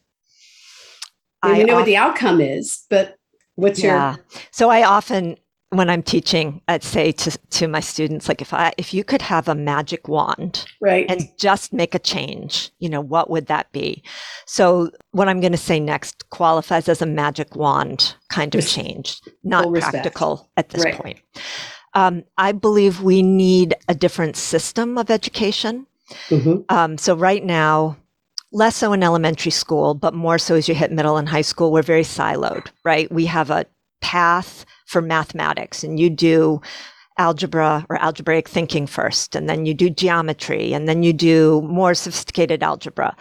I 1.44 1.60
you 1.60 1.66
know 1.66 1.76
what 1.76 1.86
the 1.86 1.98
outcome 1.98 2.42
is, 2.42 2.86
but 2.90 3.18
what's 3.56 3.82
yeah. 3.82 4.16
your 4.16 4.26
So 4.52 4.70
I 4.70 4.84
often 4.84 5.38
when 5.72 5.90
I'm 5.90 6.04
teaching, 6.04 6.62
I'd 6.68 6.84
say 6.84 7.14
to, 7.14 7.32
to 7.32 7.68
my 7.68 7.80
students, 7.80 8.28
like 8.28 8.42
if 8.42 8.54
I, 8.54 8.74
if 8.78 8.94
you 8.94 9.06
could 9.06 9.22
have 9.22 9.48
a 9.48 9.56
magic 9.56 10.10
wand 10.10 10.66
right. 10.82 11.10
and 11.10 11.30
just 11.38 11.72
make 11.72 11.96
a 11.96 12.00
change, 12.00 12.72
you 12.80 12.90
know, 12.90 13.00
what 13.00 13.30
would 13.30 13.48
that 13.48 13.72
be? 13.72 14.04
So 14.46 14.92
what 15.12 15.30
I'm 15.30 15.40
going 15.40 15.54
to 15.54 15.58
say 15.58 15.80
next 15.80 16.30
qualifies 16.30 16.90
as 16.90 17.02
a 17.02 17.06
magic 17.06 17.56
wand 17.56 18.16
kind 18.30 18.54
of 18.54 18.68
change, 18.68 19.22
not 19.46 19.74
practical 19.74 20.50
at 20.58 20.70
this 20.70 20.84
right. 20.84 20.96
point. 20.96 21.20
Um, 21.94 22.24
I 22.38 22.52
believe 22.52 23.02
we 23.02 23.22
need 23.22 23.74
a 23.88 23.96
different 23.96 24.36
system 24.36 24.98
of 24.98 25.10
education. 25.10 25.88
Mm-hmm. 26.30 26.62
Um, 26.70 26.98
so 26.98 27.16
right 27.16 27.44
now, 27.44 27.98
less 28.52 28.76
so 28.76 28.94
in 28.94 29.04
elementary 29.04 29.52
school, 29.52 29.94
but 29.94 30.14
more 30.14 30.38
so 30.38 30.56
as 30.56 30.68
you 30.68 30.76
hit 30.76 30.92
middle 30.92 31.18
and 31.18 31.30
high 31.30 31.42
school, 31.42 31.72
we're 31.72 31.82
very 31.82 32.04
siloed, 32.04 32.68
right? 32.84 33.12
We 33.12 33.26
have 33.26 33.50
a 33.50 33.66
path 34.02 34.66
for 34.88 35.02
mathematics 35.02 35.84
and 35.84 36.00
you 36.00 36.10
do 36.10 36.62
algebra 37.18 37.86
or 37.90 38.02
algebraic 38.02 38.48
thinking 38.48 38.88
first, 38.88 39.36
and 39.36 39.48
then 39.48 39.66
you 39.66 39.74
do 39.74 39.90
geometry, 39.90 40.74
and 40.74 40.88
then 40.88 41.04
you 41.04 41.14
do 41.14 41.62
more 41.64 41.94
sophisticated 41.94 42.64
algebra. 42.64 43.16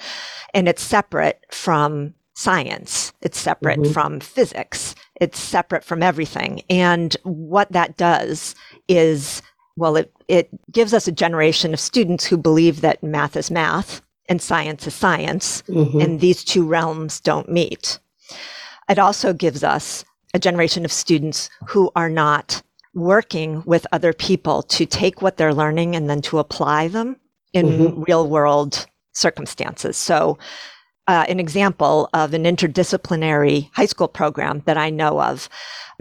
And 0.55 0.69
it's 0.69 0.83
separate 0.83 1.45
from 1.51 2.15
science. 2.35 3.13
It's 3.21 3.39
separate 3.39 3.81
mm-hmm. 3.81 3.93
from 3.93 4.21
physics. 4.21 4.95
It's 5.21 5.39
separate 5.39 5.85
from 5.85 6.03
everything. 6.03 6.63
And 6.71 7.15
what 7.25 7.71
that 7.73 7.97
does 7.97 8.55
is, 8.89 9.43
well, 9.81 9.97
it, 9.97 10.13
it 10.29 10.51
gives 10.71 10.93
us 10.93 11.09
a 11.09 11.13
generation 11.13 11.73
of 11.73 11.81
students 11.81 12.27
who 12.27 12.37
believe 12.37 12.83
that 12.83 13.03
math 13.03 13.35
is 13.35 13.51
math 13.51 14.03
and 14.29 14.41
science 14.41 14.87
is 14.87 14.95
science, 14.95 15.63
mm-hmm. 15.63 15.99
and 15.99 16.21
these 16.21 16.45
two 16.45 16.67
realms 16.67 17.19
don't 17.19 17.49
meet. 17.49 17.99
It 18.91 18.99
also 18.99 19.33
gives 19.33 19.65
us 19.65 20.05
a 20.35 20.39
generation 20.39 20.85
of 20.85 20.93
students 20.93 21.49
who 21.67 21.91
are 21.97 22.11
not 22.11 22.63
working 22.95 23.63
with 23.65 23.87
other 23.91 24.13
people 24.13 24.63
to 24.65 24.85
take 24.85 25.23
what 25.23 25.39
they're 25.39 25.55
learning 25.55 25.97
and 25.97 26.11
then 26.11 26.21
to 26.23 26.39
apply 26.39 26.89
them 26.89 27.17
in 27.55 27.67
mm-hmm. 27.67 28.03
real 28.03 28.29
world 28.29 28.87
circumstances. 29.13 29.97
So, 29.97 30.39
uh, 31.11 31.25
an 31.29 31.41
example 31.41 32.09
of 32.15 32.35
an 32.35 32.45
interdisciplinary 32.45 33.69
high 33.73 33.87
school 33.87 34.07
program 34.07 34.63
that 34.67 34.77
I 34.77 34.91
know 34.91 35.21
of, 35.21 35.49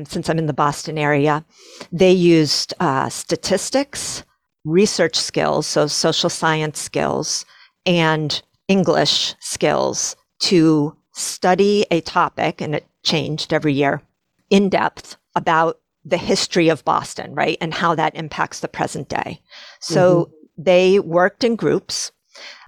since 0.05 0.29
I'm 0.29 0.37
in 0.37 0.45
the 0.45 0.53
Boston 0.53 0.99
area, 0.99 1.43
they 1.91 2.11
used 2.11 2.75
uh, 2.79 3.09
statistics, 3.09 4.23
research 4.65 5.15
skills, 5.15 5.65
so 5.65 5.87
social 5.87 6.29
science 6.29 6.79
skills, 6.79 7.43
and 7.87 8.39
English 8.67 9.33
skills 9.39 10.15
to 10.41 10.95
study 11.13 11.87
a 11.89 12.01
topic, 12.01 12.61
and 12.61 12.75
it 12.75 12.85
changed 13.01 13.51
every 13.51 13.73
year 13.73 14.03
in 14.51 14.69
depth 14.69 15.17
about 15.33 15.79
the 16.05 16.17
history 16.17 16.69
of 16.69 16.85
Boston, 16.85 17.33
right? 17.33 17.57
And 17.59 17.73
how 17.73 17.95
that 17.95 18.15
impacts 18.15 18.59
the 18.59 18.67
present 18.67 19.09
day. 19.09 19.41
So 19.79 20.25
mm-hmm. 20.25 20.63
they 20.63 20.99
worked 20.99 21.43
in 21.43 21.55
groups. 21.55 22.11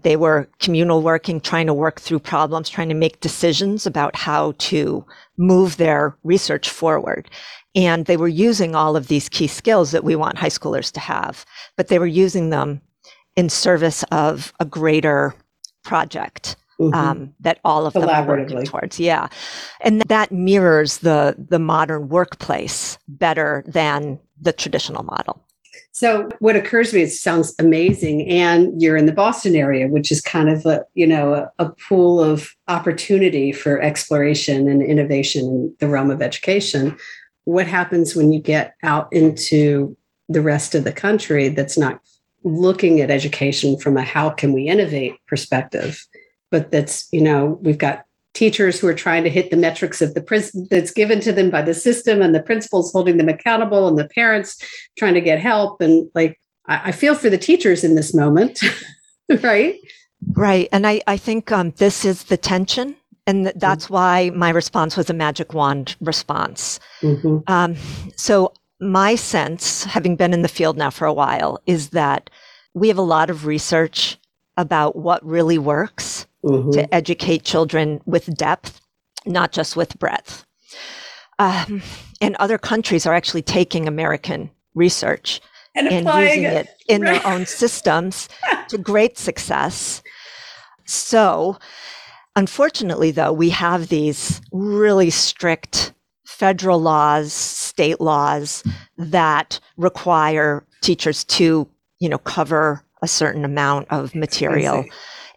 They 0.03 0.15
were 0.15 0.49
communal 0.59 1.01
working, 1.01 1.39
trying 1.39 1.67
to 1.67 1.73
work 1.73 1.99
through 1.99 2.19
problems, 2.19 2.69
trying 2.69 2.89
to 2.89 2.95
make 2.95 3.19
decisions 3.19 3.85
about 3.85 4.15
how 4.15 4.53
to 4.57 5.05
move 5.37 5.77
their 5.77 6.17
research 6.23 6.69
forward. 6.69 7.29
And 7.75 8.05
they 8.05 8.17
were 8.17 8.27
using 8.27 8.75
all 8.75 8.95
of 8.95 9.07
these 9.07 9.29
key 9.29 9.47
skills 9.47 9.91
that 9.91 10.03
we 10.03 10.15
want 10.15 10.37
high 10.37 10.49
schoolers 10.49 10.91
to 10.93 10.99
have, 10.99 11.45
but 11.77 11.87
they 11.87 11.99
were 11.99 12.07
using 12.07 12.49
them 12.49 12.81
in 13.35 13.49
service 13.49 14.03
of 14.11 14.53
a 14.59 14.65
greater 14.65 15.33
project 15.83 16.55
mm-hmm. 16.79 16.93
um, 16.93 17.33
that 17.39 17.59
all 17.63 17.85
of 17.85 17.93
them 17.93 18.09
are 18.09 18.25
working 18.25 18.63
towards. 18.63 18.99
Yeah, 18.99 19.27
and 19.81 20.01
that 20.01 20.31
mirrors 20.31 20.99
the 20.99 21.35
the 21.37 21.59
modern 21.59 22.09
workplace 22.09 22.97
better 23.07 23.63
than 23.67 24.19
the 24.39 24.53
traditional 24.53 25.03
model. 25.03 25.41
So 25.93 26.29
what 26.39 26.55
occurs 26.55 26.91
to 26.91 26.95
me, 26.95 27.01
it 27.03 27.11
sounds 27.11 27.53
amazing, 27.59 28.27
and 28.29 28.81
you're 28.81 28.95
in 28.95 29.07
the 29.07 29.11
Boston 29.11 29.55
area, 29.55 29.87
which 29.87 30.11
is 30.11 30.21
kind 30.21 30.49
of 30.49 30.65
a 30.65 30.85
you 30.93 31.05
know 31.05 31.33
a, 31.33 31.51
a 31.59 31.69
pool 31.69 32.21
of 32.21 32.55
opportunity 32.67 33.51
for 33.51 33.81
exploration 33.81 34.69
and 34.69 34.81
innovation 34.81 35.45
in 35.45 35.75
the 35.79 35.87
realm 35.87 36.09
of 36.09 36.21
education. 36.21 36.97
What 37.43 37.67
happens 37.67 38.15
when 38.15 38.31
you 38.31 38.39
get 38.39 38.75
out 38.83 39.11
into 39.11 39.97
the 40.29 40.41
rest 40.41 40.75
of 40.75 40.85
the 40.85 40.93
country 40.93 41.49
that's 41.49 41.77
not 41.77 41.99
looking 42.43 43.01
at 43.01 43.11
education 43.11 43.77
from 43.77 43.97
a 43.97 44.01
how 44.01 44.29
can 44.29 44.53
we 44.53 44.67
innovate 44.67 45.15
perspective? 45.27 46.07
but 46.51 46.69
that's 46.69 47.07
you 47.11 47.21
know 47.21 47.57
we've 47.63 47.79
got 47.79 48.05
teachers 48.33 48.79
who 48.79 48.87
are 48.87 48.93
trying 48.93 49.23
to 49.23 49.29
hit 49.29 49.51
the 49.51 49.57
metrics 49.57 50.01
of 50.01 50.13
the 50.13 50.21
prin- 50.21 50.67
that's 50.69 50.91
given 50.91 51.19
to 51.19 51.31
them 51.31 51.49
by 51.49 51.61
the 51.61 51.73
system 51.73 52.21
and 52.21 52.33
the 52.33 52.41
principals 52.41 52.91
holding 52.91 53.17
them 53.17 53.29
accountable 53.29 53.87
and 53.87 53.97
the 53.97 54.07
parents 54.07 54.57
trying 54.97 55.13
to 55.13 55.21
get 55.21 55.39
help 55.39 55.81
and 55.81 56.09
like 56.15 56.39
i, 56.67 56.89
I 56.89 56.91
feel 56.91 57.15
for 57.15 57.29
the 57.29 57.37
teachers 57.37 57.83
in 57.83 57.95
this 57.95 58.13
moment 58.13 58.61
right 59.43 59.79
right 60.33 60.69
and 60.71 60.87
i 60.87 61.01
i 61.07 61.17
think 61.17 61.51
um, 61.51 61.71
this 61.77 62.05
is 62.05 62.25
the 62.25 62.37
tension 62.37 62.95
and 63.27 63.45
th- 63.45 63.55
that's 63.57 63.85
mm-hmm. 63.85 63.93
why 63.93 64.31
my 64.33 64.49
response 64.49 64.95
was 64.95 65.09
a 65.09 65.13
magic 65.13 65.53
wand 65.53 65.95
response 65.99 66.79
mm-hmm. 67.01 67.39
um, 67.47 67.75
so 68.15 68.53
my 68.79 69.15
sense 69.15 69.83
having 69.83 70.15
been 70.15 70.33
in 70.33 70.41
the 70.41 70.47
field 70.47 70.77
now 70.77 70.89
for 70.89 71.05
a 71.05 71.13
while 71.13 71.61
is 71.65 71.89
that 71.89 72.29
we 72.73 72.87
have 72.87 72.97
a 72.97 73.03
lot 73.03 73.29
of 73.29 73.45
research 73.45 74.17
about 74.57 74.95
what 74.95 75.25
really 75.25 75.57
works 75.57 76.25
mm-hmm. 76.43 76.71
to 76.71 76.93
educate 76.93 77.43
children 77.43 78.01
with 78.05 78.35
depth, 78.35 78.81
not 79.25 79.51
just 79.51 79.75
with 79.75 79.97
breadth. 79.99 80.45
Um, 81.39 81.81
and 82.19 82.35
other 82.35 82.57
countries 82.57 83.05
are 83.05 83.13
actually 83.13 83.41
taking 83.41 83.87
American 83.87 84.51
research 84.75 85.41
and, 85.75 85.87
and 85.87 86.05
using 86.05 86.43
it, 86.43 86.67
it 86.67 86.69
in 86.87 87.01
right. 87.01 87.21
their 87.21 87.33
own 87.33 87.45
systems 87.45 88.29
to 88.69 88.77
great 88.77 89.17
success. 89.17 90.03
So, 90.85 91.57
unfortunately, 92.35 93.11
though, 93.11 93.33
we 93.33 93.49
have 93.49 93.87
these 93.87 94.41
really 94.51 95.09
strict 95.09 95.93
federal 96.25 96.81
laws, 96.81 97.33
state 97.33 98.01
laws 98.01 98.63
that 98.97 99.59
require 99.77 100.65
teachers 100.81 101.23
to, 101.23 101.67
you 101.99 102.09
know, 102.09 102.17
cover 102.17 102.83
a 103.01 103.07
certain 103.07 103.45
amount 103.45 103.87
of 103.89 104.13
material. 104.15 104.85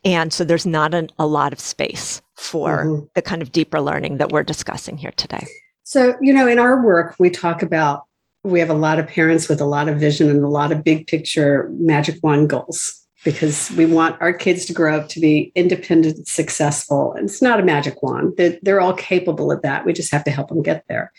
And 0.04 0.32
so 0.32 0.44
there's 0.44 0.66
not 0.66 0.94
an, 0.94 1.10
a 1.18 1.26
lot 1.26 1.52
of 1.52 1.60
space 1.60 2.20
for 2.36 2.84
mm-hmm. 2.84 3.04
the 3.14 3.22
kind 3.22 3.42
of 3.42 3.52
deeper 3.52 3.80
learning 3.80 4.18
that 4.18 4.30
we're 4.30 4.42
discussing 4.42 4.96
here 4.96 5.12
today. 5.16 5.46
So, 5.84 6.16
you 6.20 6.32
know, 6.32 6.46
in 6.46 6.58
our 6.58 6.84
work, 6.84 7.16
we 7.18 7.30
talk 7.30 7.62
about 7.62 8.04
we 8.42 8.60
have 8.60 8.70
a 8.70 8.74
lot 8.74 8.98
of 8.98 9.06
parents 9.06 9.48
with 9.48 9.60
a 9.60 9.66
lot 9.66 9.88
of 9.88 9.98
vision 9.98 10.28
and 10.28 10.44
a 10.44 10.48
lot 10.48 10.70
of 10.70 10.84
big 10.84 11.06
picture 11.06 11.70
magic 11.72 12.22
wand 12.22 12.50
goals 12.50 13.00
because 13.24 13.70
we 13.70 13.86
want 13.86 14.20
our 14.20 14.34
kids 14.34 14.66
to 14.66 14.74
grow 14.74 14.98
up 14.98 15.08
to 15.08 15.18
be 15.18 15.50
independent, 15.54 16.28
successful. 16.28 17.14
And 17.14 17.28
it's 17.28 17.40
not 17.40 17.58
a 17.58 17.64
magic 17.64 18.02
wand. 18.02 18.34
They're, 18.36 18.58
they're 18.60 18.80
all 18.82 18.92
capable 18.92 19.50
of 19.50 19.62
that. 19.62 19.86
We 19.86 19.94
just 19.94 20.12
have 20.12 20.24
to 20.24 20.30
help 20.30 20.48
them 20.48 20.62
get 20.62 20.84
there. 20.88 21.10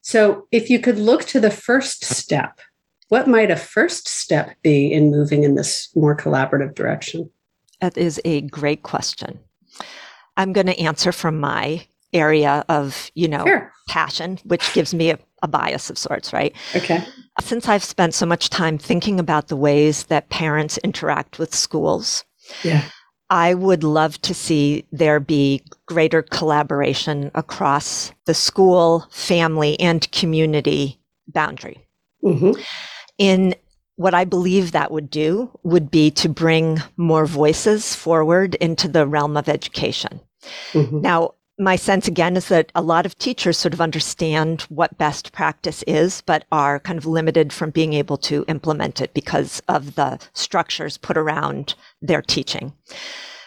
So, 0.00 0.48
if 0.50 0.68
you 0.68 0.80
could 0.80 0.98
look 0.98 1.24
to 1.26 1.38
the 1.38 1.52
first 1.52 2.04
step, 2.04 2.58
what 3.08 3.28
might 3.28 3.52
a 3.52 3.56
first 3.56 4.08
step 4.08 4.56
be 4.62 4.92
in 4.92 5.12
moving 5.12 5.44
in 5.44 5.54
this 5.54 5.88
more 5.94 6.16
collaborative 6.16 6.74
direction? 6.74 7.30
That 7.82 7.98
is 7.98 8.20
a 8.24 8.42
great 8.42 8.84
question. 8.84 9.40
I'm 10.36 10.52
going 10.52 10.68
to 10.68 10.78
answer 10.78 11.12
from 11.12 11.38
my 11.40 11.84
area 12.12 12.64
of, 12.68 13.10
you 13.14 13.28
know, 13.28 13.44
sure. 13.44 13.72
passion, 13.88 14.38
which 14.44 14.72
gives 14.72 14.94
me 14.94 15.10
a, 15.10 15.18
a 15.42 15.48
bias 15.48 15.90
of 15.90 15.98
sorts, 15.98 16.32
right? 16.32 16.54
Okay. 16.76 17.04
Since 17.40 17.68
I've 17.68 17.84
spent 17.84 18.14
so 18.14 18.24
much 18.24 18.50
time 18.50 18.78
thinking 18.78 19.18
about 19.18 19.48
the 19.48 19.56
ways 19.56 20.04
that 20.04 20.30
parents 20.30 20.78
interact 20.78 21.38
with 21.38 21.54
schools, 21.54 22.24
yeah. 22.62 22.84
I 23.30 23.54
would 23.54 23.82
love 23.82 24.20
to 24.22 24.34
see 24.34 24.86
there 24.92 25.18
be 25.18 25.64
greater 25.86 26.22
collaboration 26.22 27.30
across 27.34 28.12
the 28.26 28.34
school, 28.34 29.08
family, 29.10 29.80
and 29.80 30.10
community 30.12 31.00
boundary. 31.26 31.84
Mm-hmm. 32.22 32.60
In 33.18 33.54
what 34.02 34.14
I 34.14 34.24
believe 34.24 34.72
that 34.72 34.90
would 34.90 35.10
do 35.10 35.50
would 35.62 35.90
be 35.90 36.10
to 36.12 36.28
bring 36.28 36.82
more 36.96 37.26
voices 37.26 37.94
forward 37.94 38.56
into 38.56 38.88
the 38.88 39.06
realm 39.06 39.36
of 39.36 39.48
education. 39.48 40.20
Mm-hmm. 40.72 41.00
Now, 41.00 41.34
my 41.58 41.76
sense 41.76 42.08
again 42.08 42.36
is 42.36 42.48
that 42.48 42.72
a 42.74 42.82
lot 42.82 43.06
of 43.06 43.16
teachers 43.18 43.58
sort 43.58 43.74
of 43.74 43.80
understand 43.80 44.62
what 44.62 44.98
best 44.98 45.32
practice 45.32 45.84
is, 45.86 46.22
but 46.26 46.44
are 46.50 46.80
kind 46.80 46.98
of 46.98 47.06
limited 47.06 47.52
from 47.52 47.70
being 47.70 47.92
able 47.92 48.16
to 48.16 48.44
implement 48.48 49.00
it 49.00 49.14
because 49.14 49.62
of 49.68 49.94
the 49.94 50.18
structures 50.32 50.98
put 50.98 51.16
around 51.16 51.74
their 52.00 52.22
teaching. 52.22 52.72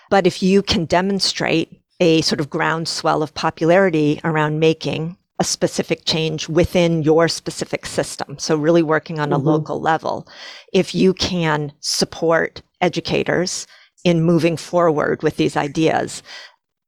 But 0.09 0.27
if 0.27 0.41
you 0.41 0.61
can 0.61 0.85
demonstrate 0.85 1.81
a 1.99 2.21
sort 2.21 2.39
of 2.39 2.49
groundswell 2.49 3.23
of 3.23 3.33
popularity 3.33 4.21
around 4.23 4.59
making 4.59 5.17
a 5.39 5.43
specific 5.43 6.05
change 6.05 6.47
within 6.47 7.03
your 7.03 7.27
specific 7.27 7.85
system. 7.85 8.37
So 8.39 8.55
really 8.55 8.83
working 8.83 9.19
on 9.19 9.33
a 9.33 9.37
mm-hmm. 9.37 9.47
local 9.47 9.81
level. 9.81 10.27
If 10.73 10.95
you 10.95 11.13
can 11.13 11.73
support 11.81 12.61
educators 12.81 13.67
in 14.03 14.21
moving 14.21 14.55
forward 14.55 15.23
with 15.23 15.37
these 15.37 15.57
ideas, 15.57 16.23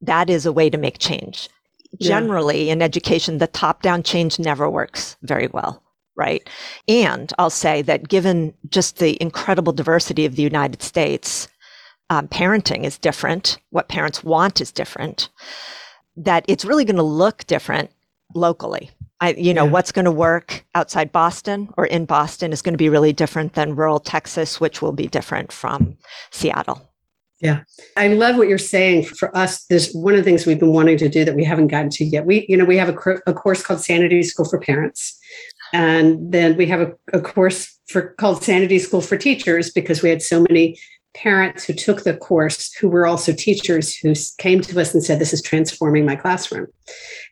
that 0.02 0.30
is 0.30 0.46
a 0.46 0.54
way 0.54 0.70
to 0.70 0.78
make 0.78 1.00
change. 1.00 1.50
Yeah. 2.00 2.10
Generally 2.10 2.70
in 2.70 2.82
education, 2.82 3.40
the 3.40 3.48
top 3.48 3.82
down 3.82 4.04
change 4.04 4.40
never 4.40 4.70
works 4.70 5.18
very 5.22 5.48
well. 5.48 5.84
Right. 6.16 6.48
And 6.88 7.32
I'll 7.38 7.52
say 7.52 7.82
that 7.84 8.08
given 8.08 8.54
just 8.70 8.98
the 8.98 9.22
incredible 9.22 9.74
diversity 9.74 10.26
of 10.26 10.36
the 10.36 10.42
United 10.42 10.82
States, 10.82 11.48
um, 12.10 12.28
parenting 12.28 12.86
is 12.86 12.98
different. 12.98 13.60
What 13.70 13.88
parents 13.88 14.24
want 14.24 14.60
is 14.60 14.72
different. 14.72 15.30
That 16.16 16.44
it's 16.48 16.66
really 16.66 16.86
going 16.86 16.96
to 16.96 17.04
look 17.04 17.46
different 17.46 17.92
locally. 18.34 18.92
I, 19.20 19.34
you 19.34 19.54
know, 19.54 19.66
yeah. 19.66 19.72
what's 19.72 19.92
going 19.92 20.06
to 20.06 20.12
work 20.12 20.64
outside 20.76 21.12
Boston 21.12 21.74
or 21.76 21.86
in 21.86 22.06
Boston 22.06 22.54
is 22.54 22.62
going 22.62 22.74
to 22.74 22.78
be 22.78 22.90
really 22.90 23.14
different 23.14 23.54
than 23.54 23.76
rural 23.76 24.00
Texas, 24.00 24.60
which 24.60 24.82
will 24.82 24.92
be 24.92 25.08
different 25.08 25.52
from 25.52 25.98
Seattle. 26.30 26.88
Yeah. 27.42 27.62
I 27.96 28.08
love 28.10 28.38
what 28.38 28.48
you're 28.48 28.58
saying. 28.58 29.04
For 29.04 29.36
us, 29.36 29.66
this 29.66 29.92
one 29.94 30.14
of 30.14 30.20
the 30.20 30.24
things 30.24 30.46
we've 30.46 30.60
been 30.60 30.74
wanting 30.74 30.98
to 30.98 31.10
do 31.10 31.24
that 31.24 31.36
we 31.36 31.44
haven't 31.44 31.68
gotten 31.68 31.90
to 31.92 32.06
yet. 32.06 32.26
We, 32.26 32.46
you 32.50 32.58
know, 32.58 32.66
we 32.66 32.78
have 32.78 32.90
a, 32.90 32.98
a 33.28 33.34
course 33.34 33.62
called 33.62 33.82
Sanity 33.82 34.24
School 34.24 34.46
for 34.46 34.60
Parents. 34.60 35.20
And 35.74 36.32
then 36.32 36.58
we 36.58 36.66
have 36.68 36.82
a, 36.82 36.94
a 37.14 37.22
course 37.22 37.78
for 37.88 38.14
called 38.16 38.44
Sanity 38.44 38.80
School 38.80 39.02
for 39.02 39.18
Teachers 39.18 39.70
because 39.70 40.02
we 40.02 40.10
had 40.10 40.22
so 40.22 40.44
many 40.50 40.80
parents 41.18 41.64
who 41.64 41.74
took 41.74 42.04
the 42.04 42.16
course 42.16 42.74
who 42.76 42.88
were 42.88 43.08
also 43.08 43.34
teachers 43.34 43.96
who 43.96 44.14
came 44.38 44.62
to 44.62 44.80
us 44.80 44.94
and 44.94 45.04
said, 45.04 45.20
This 45.20 45.34
is 45.34 45.42
transforming 45.42 46.06
my 46.06 46.16
classroom. 46.16 46.68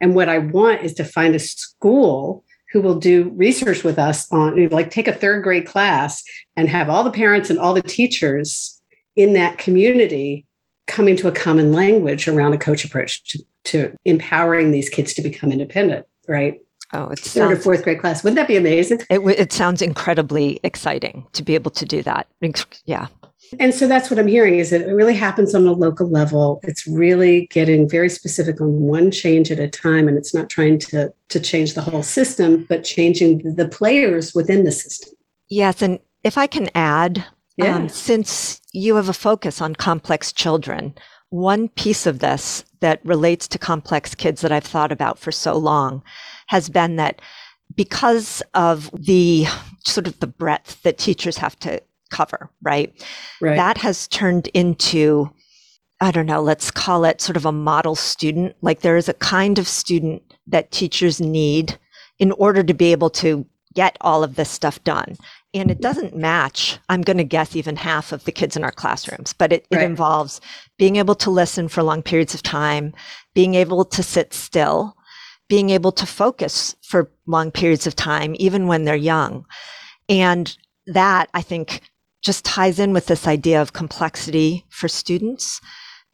And 0.02 0.16
what 0.16 0.28
I 0.28 0.40
want 0.40 0.82
is 0.82 0.94
to 0.96 1.04
find 1.04 1.36
a 1.36 1.40
school 1.40 2.44
who 2.72 2.82
will 2.82 3.00
do 3.00 3.32
research 3.36 3.84
with 3.84 4.00
us 4.00 4.30
on, 4.32 4.70
like, 4.70 4.90
take 4.90 5.08
a 5.08 5.14
third 5.14 5.44
grade 5.44 5.68
class 5.68 6.24
and 6.58 6.68
have 6.68 6.90
all 6.90 7.04
the 7.04 7.12
parents 7.12 7.50
and 7.50 7.60
all 7.60 7.74
the 7.74 7.82
teachers 7.82 8.82
in 9.16 9.34
that 9.34 9.58
community 9.58 10.46
coming 10.88 11.16
to 11.18 11.28
a 11.28 11.32
common 11.32 11.72
language 11.72 12.28
around 12.28 12.54
a 12.54 12.58
coach 12.58 12.84
approach 12.84 13.24
to, 13.24 13.44
to 13.64 13.96
empowering 14.04 14.72
these 14.72 14.90
kids 14.90 15.14
to 15.14 15.22
become 15.22 15.52
independent, 15.52 16.06
right? 16.28 16.60
Oh, 16.92 17.08
it's 17.08 17.34
third 17.34 17.52
or 17.52 17.56
fourth 17.56 17.84
grade 17.84 18.00
class. 18.00 18.24
Wouldn't 18.24 18.38
that 18.38 18.48
be 18.48 18.58
amazing? 18.58 19.02
It, 19.10 19.20
it 19.20 19.54
sounds 19.54 19.82
incredibly 19.82 20.60
exciting 20.64 21.26
to 21.34 21.44
be 21.44 21.56
able 21.56 21.72
to 21.72 21.86
do 21.86 22.02
that. 22.04 22.28
Yeah. 22.86 23.08
And 23.60 23.74
so 23.74 23.88
that's 23.88 24.10
what 24.10 24.20
I'm 24.20 24.28
hearing 24.28 24.60
is 24.60 24.70
that 24.70 24.82
it 24.82 24.94
really 24.94 25.16
happens 25.16 25.54
on 25.56 25.66
a 25.66 25.72
local 25.72 26.10
level. 26.10 26.60
It's 26.64 26.88
really 26.88 27.48
getting 27.48 27.90
very 27.90 28.10
specific 28.10 28.60
on 28.62 28.80
one 28.82 29.12
change 29.12 29.52
at 29.52 29.60
a 29.60 29.68
time. 29.68 30.08
And 30.08 30.18
it's 30.18 30.34
not 30.34 30.50
trying 30.50 30.80
to, 30.80 31.14
to 31.30 31.40
change 31.40 31.74
the 31.74 31.82
whole 31.82 32.04
system, 32.04 32.66
but 32.68 32.84
changing 32.84 33.56
the 33.56 33.68
players 33.68 34.34
within 34.34 34.64
the 34.64 34.72
system. 34.72 35.14
Yes. 35.50 35.82
And 35.82 36.00
if 36.24 36.38
I 36.38 36.48
can 36.48 36.70
add, 36.76 37.24
yeah. 37.58 37.76
um, 37.76 37.90
since 37.90 38.62
you 38.74 38.96
have 38.96 39.10
a 39.10 39.14
focus 39.14 39.62
on 39.62 39.76
complex 39.76 40.32
children, 40.32 40.94
one 41.30 41.70
piece 41.70 42.06
of 42.06 42.20
this 42.20 42.64
that 42.80 43.06
relates 43.06 43.48
to 43.50 43.60
complex 43.60 44.16
kids 44.16 44.42
that 44.42 44.52
I've 44.52 44.64
thought 44.64 44.92
about 44.92 45.20
for 45.20 45.32
so 45.32 45.58
long 45.58 46.04
has 46.48 46.70
been 46.70 46.96
that 46.98 47.22
because 47.76 48.42
of 48.54 48.90
the 48.94 49.46
sort 49.86 50.08
of 50.08 50.20
the 50.20 50.28
breadth 50.28 50.82
that 50.84 50.98
teachers 50.98 51.38
have 51.38 51.58
to 51.60 51.82
cover, 52.16 52.50
right? 52.62 52.94
right? 53.42 53.56
That 53.56 53.78
has 53.80 54.08
turned 54.08 54.48
into, 54.54 55.30
I 56.00 56.12
don't 56.12 56.26
know, 56.26 56.42
let's 56.42 56.72
call 56.72 57.04
it 57.04 57.22
sort 57.22 57.38
of 57.38 57.46
a 57.46 57.52
model 57.52 57.96
student. 57.96 58.56
Like 58.62 58.82
there 58.82 58.98
is 58.98 59.10
a 59.10 59.14
kind 59.14 59.60
of 59.60 59.68
student 59.68 60.22
that 60.48 60.72
teachers 60.72 61.20
need 61.20 61.78
in 62.18 62.32
order 62.34 62.64
to 62.64 62.74
be 62.74 62.92
able 62.94 63.10
to 63.10 63.46
get 63.74 63.98
all 64.00 64.24
of 64.24 64.36
this 64.36 64.50
stuff 64.50 64.82
done. 64.86 65.18
And 65.54 65.70
it 65.70 65.82
doesn't 65.82 66.16
match, 66.16 66.80
I'm 66.90 67.02
going 67.02 67.18
to 67.18 67.24
guess, 67.24 67.56
even 67.56 67.76
half 67.76 68.12
of 68.12 68.24
the 68.24 68.32
kids 68.32 68.56
in 68.56 68.64
our 68.64 68.72
classrooms, 68.72 69.34
but 69.34 69.52
it, 69.52 69.66
right. 69.72 69.82
it 69.82 69.86
involves 69.86 70.42
being 70.78 70.96
able 70.96 71.16
to 71.16 71.30
listen 71.30 71.68
for 71.68 71.84
long 71.84 72.02
periods 72.02 72.34
of 72.34 72.44
time, 72.44 72.94
being 73.34 73.56
able 73.56 73.86
to 73.86 74.04
sit 74.04 74.34
still, 74.34 74.96
being 75.50 75.70
able 75.70 75.92
to 75.92 76.06
focus 76.06 76.76
for 76.82 77.10
long 77.26 77.52
periods 77.52 77.88
of 77.88 77.96
time, 77.96 78.36
even 78.40 78.68
when 78.68 78.84
they're 78.84 78.96
young. 78.96 79.46
And 80.10 80.58
that 80.88 81.30
I 81.34 81.42
think 81.42 81.82
just 82.26 82.44
ties 82.44 82.80
in 82.80 82.92
with 82.92 83.06
this 83.06 83.28
idea 83.28 83.62
of 83.62 83.74
complexity 83.74 84.66
for 84.70 84.88
students 84.88 85.62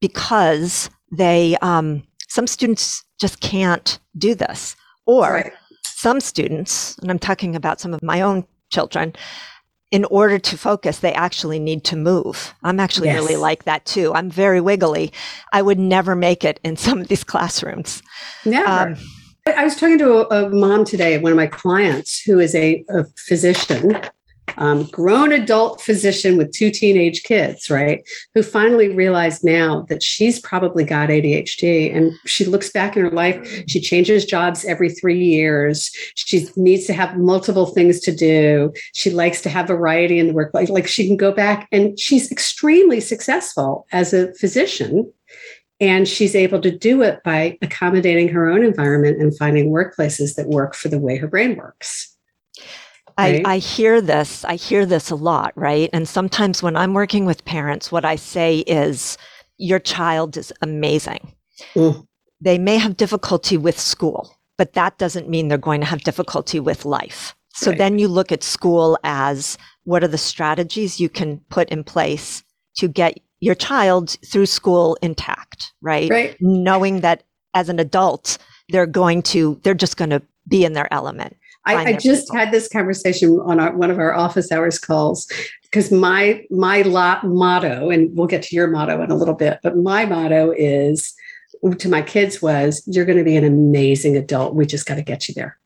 because 0.02 0.90
they, 1.12 1.56
um, 1.62 2.04
some 2.28 2.48
students 2.48 3.04
just 3.20 3.40
can't 3.40 3.98
do 4.18 4.36
this. 4.36 4.76
Or 5.06 5.34
right. 5.34 5.54
some 5.86 6.20
students, 6.20 6.98
and 6.98 7.10
I'm 7.10 7.18
talking 7.18 7.56
about 7.56 7.80
some 7.80 7.94
of 7.94 8.04
my 8.04 8.22
own 8.22 8.46
children, 8.72 9.14
in 9.90 10.06
order 10.06 10.38
to 10.40 10.58
focus, 10.58 11.00
they 11.00 11.14
actually 11.14 11.60
need 11.60 11.84
to 11.86 11.96
move. 11.96 12.54
I'm 12.64 12.80
actually 12.80 13.08
yes. 13.08 13.16
really 13.16 13.36
like 13.36 13.64
that 13.64 13.86
too. 13.86 14.14
I'm 14.14 14.30
very 14.30 14.62
wiggly. 14.62 15.12
I 15.52 15.62
would 15.62 15.80
never 15.80 16.16
make 16.16 16.44
it 16.44 16.60
in 16.64 16.76
some 16.88 17.00
of 17.00 17.08
these 17.08 17.24
classrooms. 17.24 18.04
Never. 18.46 18.68
Um, 18.68 18.96
I 19.48 19.64
was 19.64 19.76
talking 19.76 19.98
to 19.98 20.30
a, 20.32 20.46
a, 20.46 20.50
mom 20.50 20.86
today, 20.86 21.18
one 21.18 21.32
of 21.32 21.36
my 21.36 21.48
clients 21.48 22.22
who 22.22 22.40
is 22.40 22.54
a, 22.54 22.86
a 22.90 23.06
physician 23.18 24.00
um, 24.58 24.86
grown 24.86 25.32
adult 25.32 25.82
physician 25.82 26.38
with 26.38 26.52
two 26.52 26.72
teenage 26.72 27.24
kids, 27.24 27.70
right? 27.70 28.08
Who 28.34 28.44
finally 28.44 28.90
realized 28.90 29.44
now 29.44 29.86
that 29.90 30.04
she's 30.04 30.40
probably 30.40 30.84
got 30.84 31.10
ADHD. 31.10 31.96
And 31.96 32.14
she 32.26 32.46
looks 32.46 32.70
back 32.72 32.96
in 32.96 33.04
her 33.04 33.12
life, 33.12 33.64
she 33.68 33.80
changes 33.80 34.26
jobs 34.26 34.66
every 34.66 34.90
three 34.90 35.24
years. 35.24 35.92
She 36.16 36.48
needs 36.56 36.86
to 36.86 36.94
have 36.94 37.18
multiple 37.18 37.68
things 37.68 38.00
to 38.02 38.16
do. 38.16 38.74
She 38.94 39.10
likes 39.10 39.42
to 39.42 39.50
have 39.50 39.68
variety 39.68 40.20
in 40.20 40.28
the 40.28 40.34
work. 40.34 40.52
Like, 40.54 40.70
like 40.70 40.88
she 40.88 41.08
can 41.08 41.18
go 41.18 41.32
back 41.32 41.68
and 41.72 42.00
she's 42.00 42.32
extremely 42.32 43.00
successful 43.00 43.86
as 43.92 44.14
a 44.14 44.34
physician. 44.36 45.12
And 45.80 46.08
she's 46.08 46.36
able 46.36 46.62
to 46.62 46.70
do 46.70 47.02
it 47.02 47.24
by 47.24 47.58
accommodating 47.64 48.28
her 48.28 48.48
own 48.48 48.64
environment 48.64 49.20
and 49.20 49.36
finding 49.36 49.72
workplaces 49.72 50.36
that 50.36 50.48
work 50.48 50.76
for 50.76 50.90
the 50.90 51.00
way 51.00 51.18
her 51.18 51.28
brain 51.28 51.56
works. 51.56 52.11
I, 53.22 53.44
I 53.46 53.58
hear 53.58 54.02
this. 54.02 54.44
I 54.46 54.56
hear 54.56 54.86
this 54.86 55.10
a 55.10 55.16
lot, 55.16 55.54
right? 55.56 55.90
And 55.94 56.08
sometimes 56.08 56.62
when 56.62 56.76
I'm 56.76 56.94
working 56.94 57.26
with 57.26 57.46
parents, 57.46 57.92
what 57.92 58.06
I 58.06 58.16
say 58.16 58.60
is, 58.60 59.18
your 59.58 59.80
child 59.80 60.38
is 60.38 60.52
amazing. 60.62 61.34
Mm. 61.76 62.08
They 62.42 62.58
may 62.58 62.78
have 62.78 62.98
difficulty 62.98 63.58
with 63.58 63.80
school, 63.80 64.36
but 64.58 64.74
that 64.74 64.98
doesn't 64.98 65.30
mean 65.30 65.48
they're 65.48 65.58
going 65.58 65.82
to 65.82 65.88
have 65.88 66.02
difficulty 66.02 66.60
with 66.60 66.84
life. 66.84 67.36
So 67.54 67.70
right. 67.70 67.78
then 67.78 68.00
you 68.00 68.08
look 68.08 68.32
at 68.32 68.44
school 68.44 68.98
as 69.04 69.58
what 69.84 70.04
are 70.04 70.08
the 70.08 70.18
strategies 70.18 71.00
you 71.00 71.10
can 71.10 71.40
put 71.50 71.70
in 71.70 71.84
place 71.84 72.44
to 72.78 72.88
get 72.88 73.20
your 73.40 73.56
child 73.56 74.18
through 74.26 74.46
school 74.48 74.98
intact, 75.02 75.74
right? 75.82 76.10
Right. 76.10 76.38
Knowing 76.40 77.02
that 77.02 77.24
as 77.54 77.70
an 77.70 77.80
adult, 77.80 78.38
they're 78.70 78.86
going 78.86 79.22
to, 79.24 79.60
they're 79.64 79.74
just 79.74 79.98
going 79.98 80.12
to 80.12 80.22
be 80.48 80.66
in 80.66 80.74
their 80.74 80.92
element. 80.92 81.38
I, 81.66 81.76
I 81.76 81.94
just 81.94 82.28
people. 82.28 82.40
had 82.40 82.52
this 82.52 82.68
conversation 82.68 83.40
on 83.46 83.60
our, 83.60 83.76
one 83.76 83.92
of 83.92 84.00
our 84.00 84.14
office 84.14 84.52
hours 84.52 84.80
calls 84.80 85.28
because 85.64 85.92
my 85.92 86.46
my 86.50 86.82
lot 86.82 87.26
motto, 87.26 87.90
and 87.90 88.16
we'll 88.16 88.28
get 88.28 88.42
to 88.44 88.56
your 88.56 88.68
motto 88.68 89.02
in 89.02 89.12
a 89.12 89.16
little 89.16 89.34
bit, 89.34 89.60
but 89.62 89.78
my 89.78 90.06
motto 90.06 90.54
is 90.58 91.14
to 91.78 91.90
my 91.90 92.02
kids 92.02 92.42
was, 92.42 92.82
"You're 92.88 93.06
going 93.06 93.18
to 93.18 93.24
be 93.24 93.36
an 93.36 93.46
amazing 93.46 94.18
adult. 94.18 94.56
We 94.56 94.66
just 94.66 94.86
got 94.86 94.96
to 94.96 95.04
get 95.04 95.28
you 95.28 95.36
there." 95.36 95.58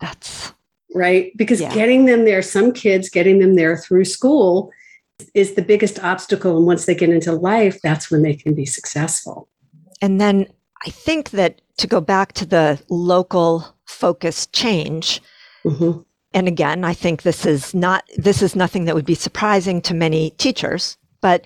That's 0.00 0.52
right 0.94 1.32
because 1.36 1.60
yeah. 1.60 1.72
getting 1.74 2.06
them 2.06 2.24
there, 2.24 2.42
some 2.42 2.72
kids 2.72 3.08
getting 3.08 3.38
them 3.38 3.54
there 3.54 3.76
through 3.76 4.06
school 4.06 4.70
is 5.34 5.54
the 5.54 5.62
biggest 5.62 6.02
obstacle, 6.02 6.56
and 6.56 6.66
once 6.66 6.86
they 6.86 6.94
get 6.94 7.10
into 7.10 7.32
life, 7.32 7.80
that's 7.82 8.10
when 8.10 8.22
they 8.22 8.34
can 8.34 8.54
be 8.54 8.66
successful. 8.66 9.48
And 10.02 10.20
then 10.20 10.48
I 10.84 10.90
think 10.90 11.30
that 11.30 11.60
to 11.78 11.86
go 11.86 12.00
back 12.00 12.32
to 12.34 12.46
the 12.46 12.82
local 12.88 13.74
focus 13.86 14.46
change 14.48 15.22
Mm-hmm. 15.66 16.00
And 16.32 16.48
again, 16.48 16.84
I 16.84 16.94
think 16.94 17.22
this 17.22 17.44
is 17.44 17.74
not, 17.74 18.04
this 18.16 18.42
is 18.42 18.54
nothing 18.54 18.84
that 18.84 18.94
would 18.94 19.06
be 19.06 19.14
surprising 19.14 19.80
to 19.82 19.94
many 19.94 20.30
teachers, 20.30 20.96
but 21.20 21.44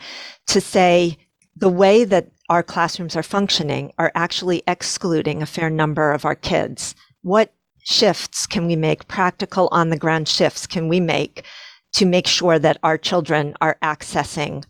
to 0.49 0.61
say 0.61 1.17
the 1.57 1.69
way 1.69 2.05
that 2.05 2.29
our 2.49 2.63
classrooms 2.63 3.15
are 3.17 3.23
functioning 3.23 3.93
are 3.99 4.13
actually 4.15 4.63
excluding 4.67 5.41
a 5.41 5.47
fair 5.47 5.71
number 5.71 6.13
of 6.13 6.25
our 6.25 6.35
kids. 6.35 6.95
What 7.23 7.55
shifts 7.79 8.47
can 8.47 8.67
we 8.67 8.77
make, 8.77 9.09
practical 9.09 9.69
on 9.71 9.91
the 9.91 9.99
ground 9.99 10.29
shifts 10.29 10.67
can 10.67 10.89
we 10.89 11.01
make 11.01 11.45
to 11.95 12.05
make 12.05 12.27
sure 12.27 12.59
that 12.59 12.79
our 12.83 12.99
children 12.99 13.55
are 13.61 13.79
accessing 13.83 14.65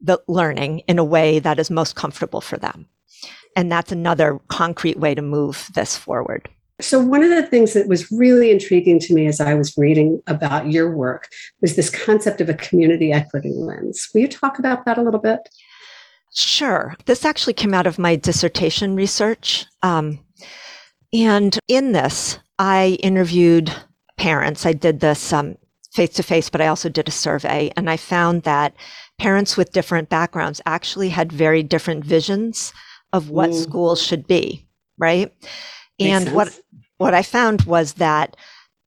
the 0.00 0.22
learning 0.28 0.80
in 0.80 0.98
a 0.98 1.04
way 1.04 1.38
that 1.38 1.58
is 1.58 1.70
most 1.70 1.96
comfortable 1.96 2.40
for 2.40 2.58
them? 2.58 2.86
And 3.56 3.72
that's 3.72 3.90
another 3.90 4.38
concrete 4.48 4.98
way 4.98 5.14
to 5.14 5.22
move 5.22 5.70
this 5.74 5.96
forward. 5.96 6.48
So, 6.80 7.00
one 7.00 7.22
of 7.22 7.30
the 7.30 7.42
things 7.42 7.72
that 7.74 7.88
was 7.88 8.10
really 8.10 8.50
intriguing 8.50 8.98
to 9.00 9.14
me 9.14 9.26
as 9.26 9.40
I 9.40 9.54
was 9.54 9.76
reading 9.76 10.22
about 10.26 10.70
your 10.70 10.94
work 10.94 11.28
was 11.60 11.76
this 11.76 11.90
concept 11.90 12.40
of 12.40 12.48
a 12.48 12.54
community 12.54 13.12
equity 13.12 13.50
lens. 13.52 14.08
Will 14.12 14.22
you 14.22 14.28
talk 14.28 14.58
about 14.58 14.84
that 14.84 14.98
a 14.98 15.02
little 15.02 15.20
bit? 15.20 15.48
Sure. 16.32 16.94
This 17.06 17.24
actually 17.24 17.54
came 17.54 17.74
out 17.74 17.86
of 17.86 17.98
my 17.98 18.16
dissertation 18.16 18.94
research. 18.94 19.66
Um, 19.82 20.20
and 21.12 21.58
in 21.66 21.92
this, 21.92 22.38
I 22.58 22.98
interviewed 23.02 23.74
parents. 24.16 24.64
I 24.64 24.72
did 24.72 25.00
this 25.00 25.32
face 25.92 26.10
to 26.10 26.22
face, 26.22 26.48
but 26.50 26.60
I 26.60 26.68
also 26.68 26.88
did 26.88 27.08
a 27.08 27.12
survey. 27.12 27.72
And 27.76 27.90
I 27.90 27.96
found 27.96 28.42
that 28.42 28.74
parents 29.18 29.56
with 29.56 29.72
different 29.72 30.08
backgrounds 30.08 30.60
actually 30.66 31.08
had 31.08 31.32
very 31.32 31.62
different 31.62 32.04
visions 32.04 32.72
of 33.12 33.30
what 33.30 33.50
mm. 33.50 33.62
schools 33.62 34.00
should 34.00 34.26
be, 34.26 34.66
right? 34.98 35.32
Makes 36.00 36.12
and 36.12 36.24
sense. 36.24 36.34
what 36.34 36.60
what 36.98 37.14
I 37.14 37.22
found 37.22 37.62
was 37.62 37.94
that 37.94 38.36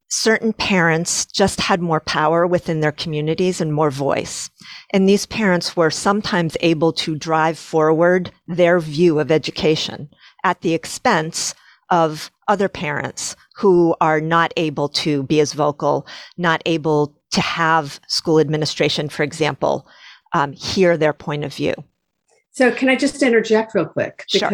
certain 0.08 0.52
parents 0.52 1.26
just 1.26 1.60
had 1.60 1.80
more 1.80 2.00
power 2.00 2.46
within 2.46 2.80
their 2.80 2.92
communities 2.92 3.60
and 3.60 3.74
more 3.74 3.90
voice. 3.90 4.50
And 4.92 5.08
these 5.08 5.26
parents 5.26 5.76
were 5.76 5.90
sometimes 5.90 6.56
able 6.60 6.92
to 6.92 7.16
drive 7.16 7.58
forward 7.58 8.30
their 8.46 8.78
view 8.78 9.18
of 9.18 9.32
education 9.32 10.08
at 10.44 10.60
the 10.60 10.74
expense 10.74 11.54
of 11.90 12.30
other 12.46 12.68
parents 12.68 13.34
who 13.56 13.96
are 14.00 14.20
not 14.20 14.52
able 14.56 14.88
to 14.88 15.24
be 15.24 15.40
as 15.40 15.52
vocal, 15.52 16.06
not 16.36 16.62
able 16.66 17.16
to 17.32 17.40
have 17.40 18.00
school 18.08 18.38
administration, 18.38 19.08
for 19.08 19.22
example, 19.22 19.86
um, 20.32 20.52
hear 20.52 20.96
their 20.96 21.12
point 21.12 21.44
of 21.44 21.52
view. 21.52 21.74
So, 22.52 22.70
can 22.70 22.88
I 22.88 22.96
just 22.96 23.22
interject 23.22 23.74
real 23.74 23.86
quick? 23.86 24.24
Sure. 24.28 24.48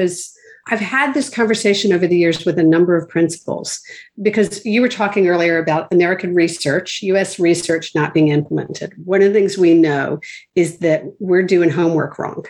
I've 0.70 0.80
had 0.80 1.14
this 1.14 1.28
conversation 1.28 1.92
over 1.92 2.06
the 2.06 2.16
years 2.16 2.44
with 2.44 2.58
a 2.58 2.62
number 2.62 2.96
of 2.96 3.08
principals 3.08 3.80
because 4.22 4.64
you 4.64 4.80
were 4.80 4.88
talking 4.88 5.26
earlier 5.26 5.58
about 5.58 5.92
American 5.92 6.32
research, 6.32 7.02
US 7.02 7.40
research 7.40 7.92
not 7.94 8.14
being 8.14 8.28
implemented. 8.28 8.94
One 9.04 9.20
of 9.20 9.32
the 9.32 9.38
things 9.38 9.58
we 9.58 9.74
know 9.74 10.20
is 10.54 10.78
that 10.78 11.02
we're 11.18 11.42
doing 11.42 11.70
homework 11.70 12.18
wrong 12.18 12.46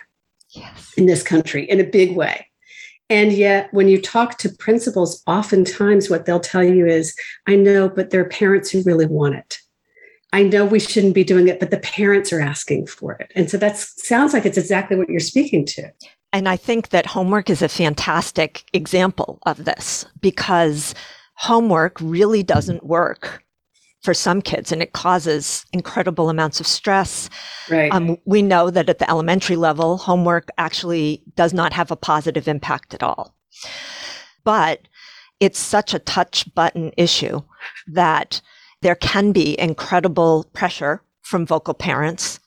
Yes. 0.49 0.93
in 0.97 1.05
this 1.05 1.23
country 1.23 1.63
in 1.63 1.79
a 1.79 1.83
big 1.83 2.15
way. 2.15 2.45
And 3.09 3.33
yet, 3.33 3.73
when 3.73 3.87
you 3.87 4.01
talk 4.01 4.37
to 4.39 4.49
principals, 4.49 5.23
oftentimes 5.25 6.09
what 6.09 6.25
they'll 6.25 6.39
tell 6.39 6.63
you 6.63 6.85
is, 6.85 7.15
I 7.47 7.55
know, 7.55 7.89
but 7.89 8.09
there 8.09 8.21
are 8.21 8.29
parents 8.29 8.69
who 8.69 8.83
really 8.83 9.05
want 9.05 9.35
it. 9.35 9.57
I 10.31 10.43
know 10.43 10.63
we 10.65 10.79
shouldn't 10.79 11.15
be 11.15 11.25
doing 11.25 11.47
it, 11.49 11.59
but 11.59 11.71
the 11.71 11.79
parents 11.79 12.31
are 12.31 12.39
asking 12.39 12.87
for 12.87 13.13
it. 13.13 13.31
And 13.35 13.49
so 13.49 13.57
that 13.57 13.77
sounds 13.77 14.33
like 14.33 14.45
it's 14.45 14.57
exactly 14.57 14.95
what 14.95 15.09
you're 15.09 15.19
speaking 15.19 15.65
to. 15.67 15.91
And 16.33 16.47
I 16.47 16.55
think 16.55 16.89
that 16.89 17.05
homework 17.05 17.49
is 17.49 17.61
a 17.61 17.69
fantastic 17.69 18.63
example 18.73 19.39
of 19.45 19.65
this 19.65 20.05
because 20.21 20.95
homework 21.35 21.97
really 21.99 22.43
doesn't 22.43 22.85
work 22.85 23.43
for 24.01 24.13
some 24.13 24.41
kids 24.41 24.71
and 24.71 24.81
it 24.81 24.93
causes 24.93 25.65
incredible 25.73 26.29
amounts 26.29 26.59
of 26.59 26.67
stress. 26.67 27.29
Right. 27.69 27.91
Um, 27.91 28.17
we 28.25 28.41
know 28.41 28.69
that 28.69 28.89
at 28.89 28.99
the 28.99 29.09
elementary 29.09 29.55
level, 29.55 29.97
homework 29.97 30.49
actually 30.57 31.23
does 31.35 31.53
not 31.53 31.73
have 31.73 31.91
a 31.91 31.95
positive 31.95 32.47
impact 32.47 32.93
at 32.93 33.03
all. 33.03 33.35
But 34.43 34.87
it's 35.39 35.59
such 35.59 35.93
a 35.93 35.99
touch 35.99 36.51
button 36.55 36.91
issue 36.97 37.41
that 37.87 38.41
there 38.81 38.95
can 38.95 39.31
be 39.31 39.59
incredible 39.59 40.45
pressure 40.53 41.03
from 41.21 41.45
vocal 41.45 41.73
parents 41.73 42.39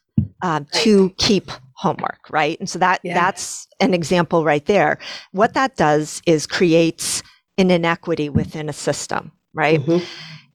uh, 0.42 0.60
to 0.72 1.10
keep 1.18 1.50
homework, 1.84 2.22
right? 2.30 2.58
And 2.60 2.68
so 2.68 2.78
that 2.78 3.00
Yeah. 3.02 3.14
that's 3.14 3.66
an 3.80 3.92
example 3.94 4.44
right 4.44 4.64
there. 4.74 4.98
What 5.32 5.54
that 5.54 5.76
does 5.76 6.22
is 6.26 6.46
creates 6.46 7.22
an 7.58 7.70
inequity 7.70 8.28
within 8.40 8.68
a 8.68 8.72
system, 8.72 9.30
right? 9.52 9.80
Mhm. 9.84 10.02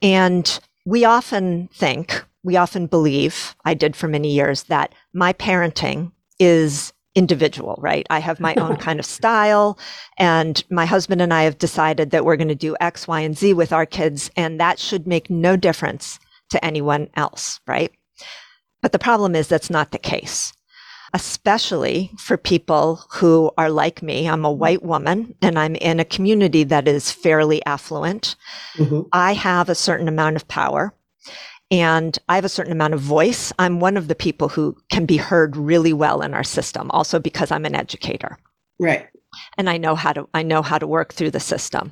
And 0.01 0.59
we 0.85 1.05
often 1.05 1.69
think, 1.73 2.23
we 2.43 2.57
often 2.57 2.87
believe, 2.87 3.55
I 3.65 3.73
did 3.73 3.95
for 3.95 4.07
many 4.07 4.31
years, 4.39 4.63
that 4.63 4.93
my 5.13 5.31
parenting 5.33 6.11
is 6.39 6.93
individual, 7.15 7.75
right? 7.89 8.05
I 8.09 8.19
have 8.19 8.39
my 8.39 8.55
own 8.55 8.75
kind 8.87 8.99
of 8.99 9.05
style, 9.05 9.77
and 10.17 10.63
my 10.69 10.85
husband 10.85 11.21
and 11.21 11.33
I 11.33 11.43
have 11.43 11.57
decided 11.57 12.11
that 12.11 12.23
we're 12.25 12.37
going 12.37 12.55
to 12.57 12.65
do 12.67 12.75
X, 12.79 13.07
Y, 13.07 13.19
and 13.21 13.37
Z 13.37 13.53
with 13.53 13.71
our 13.73 13.85
kids, 13.85 14.31
and 14.35 14.59
that 14.59 14.79
should 14.79 15.05
make 15.07 15.29
no 15.29 15.55
difference 15.57 16.19
to 16.51 16.63
anyone 16.65 17.09
else, 17.15 17.59
right? 17.67 17.91
But 18.81 18.91
the 18.93 18.99
problem 18.99 19.35
is 19.35 19.47
that's 19.47 19.69
not 19.69 19.91
the 19.91 19.97
case, 20.13 20.53
especially 21.13 22.11
for 22.17 22.37
people 22.37 23.03
who 23.11 23.51
are 23.57 23.69
like 23.69 24.01
me. 24.01 24.27
I'm 24.27 24.45
a 24.45 24.51
white 24.51 24.83
woman 24.83 25.35
and 25.41 25.57
I'm 25.57 25.75
in 25.75 25.99
a 25.99 26.05
community 26.05 26.63
that 26.65 26.87
is 26.87 27.11
fairly 27.11 27.65
affluent. 27.65 28.35
Mhm. 28.77 29.07
I 29.11 29.33
have 29.33 29.69
a 29.69 29.75
certain 29.75 30.07
amount 30.07 30.35
of 30.35 30.47
power 30.47 30.93
and 31.71 32.17
I 32.27 32.35
have 32.35 32.45
a 32.45 32.49
certain 32.49 32.71
amount 32.71 32.93
of 32.93 32.99
voice. 33.01 33.51
I'm 33.59 33.79
one 33.79 33.97
of 33.97 34.07
the 34.07 34.15
people 34.15 34.49
who 34.49 34.75
can 34.91 35.05
be 35.05 35.17
heard 35.17 35.55
really 35.57 35.93
well 35.93 36.21
in 36.21 36.33
our 36.33 36.43
system, 36.43 36.89
also 36.91 37.19
because 37.19 37.51
I'm 37.51 37.65
an 37.65 37.75
educator 37.75 38.37
Right. 38.79 39.07
and 39.57 39.69
I 39.69 39.77
know 39.77 39.95
how 39.95 40.13
to 40.13 40.27
I 40.33 40.43
know 40.43 40.61
how 40.61 40.77
to 40.77 40.87
work 40.87 41.13
through 41.13 41.31
the 41.31 41.39
system. 41.39 41.91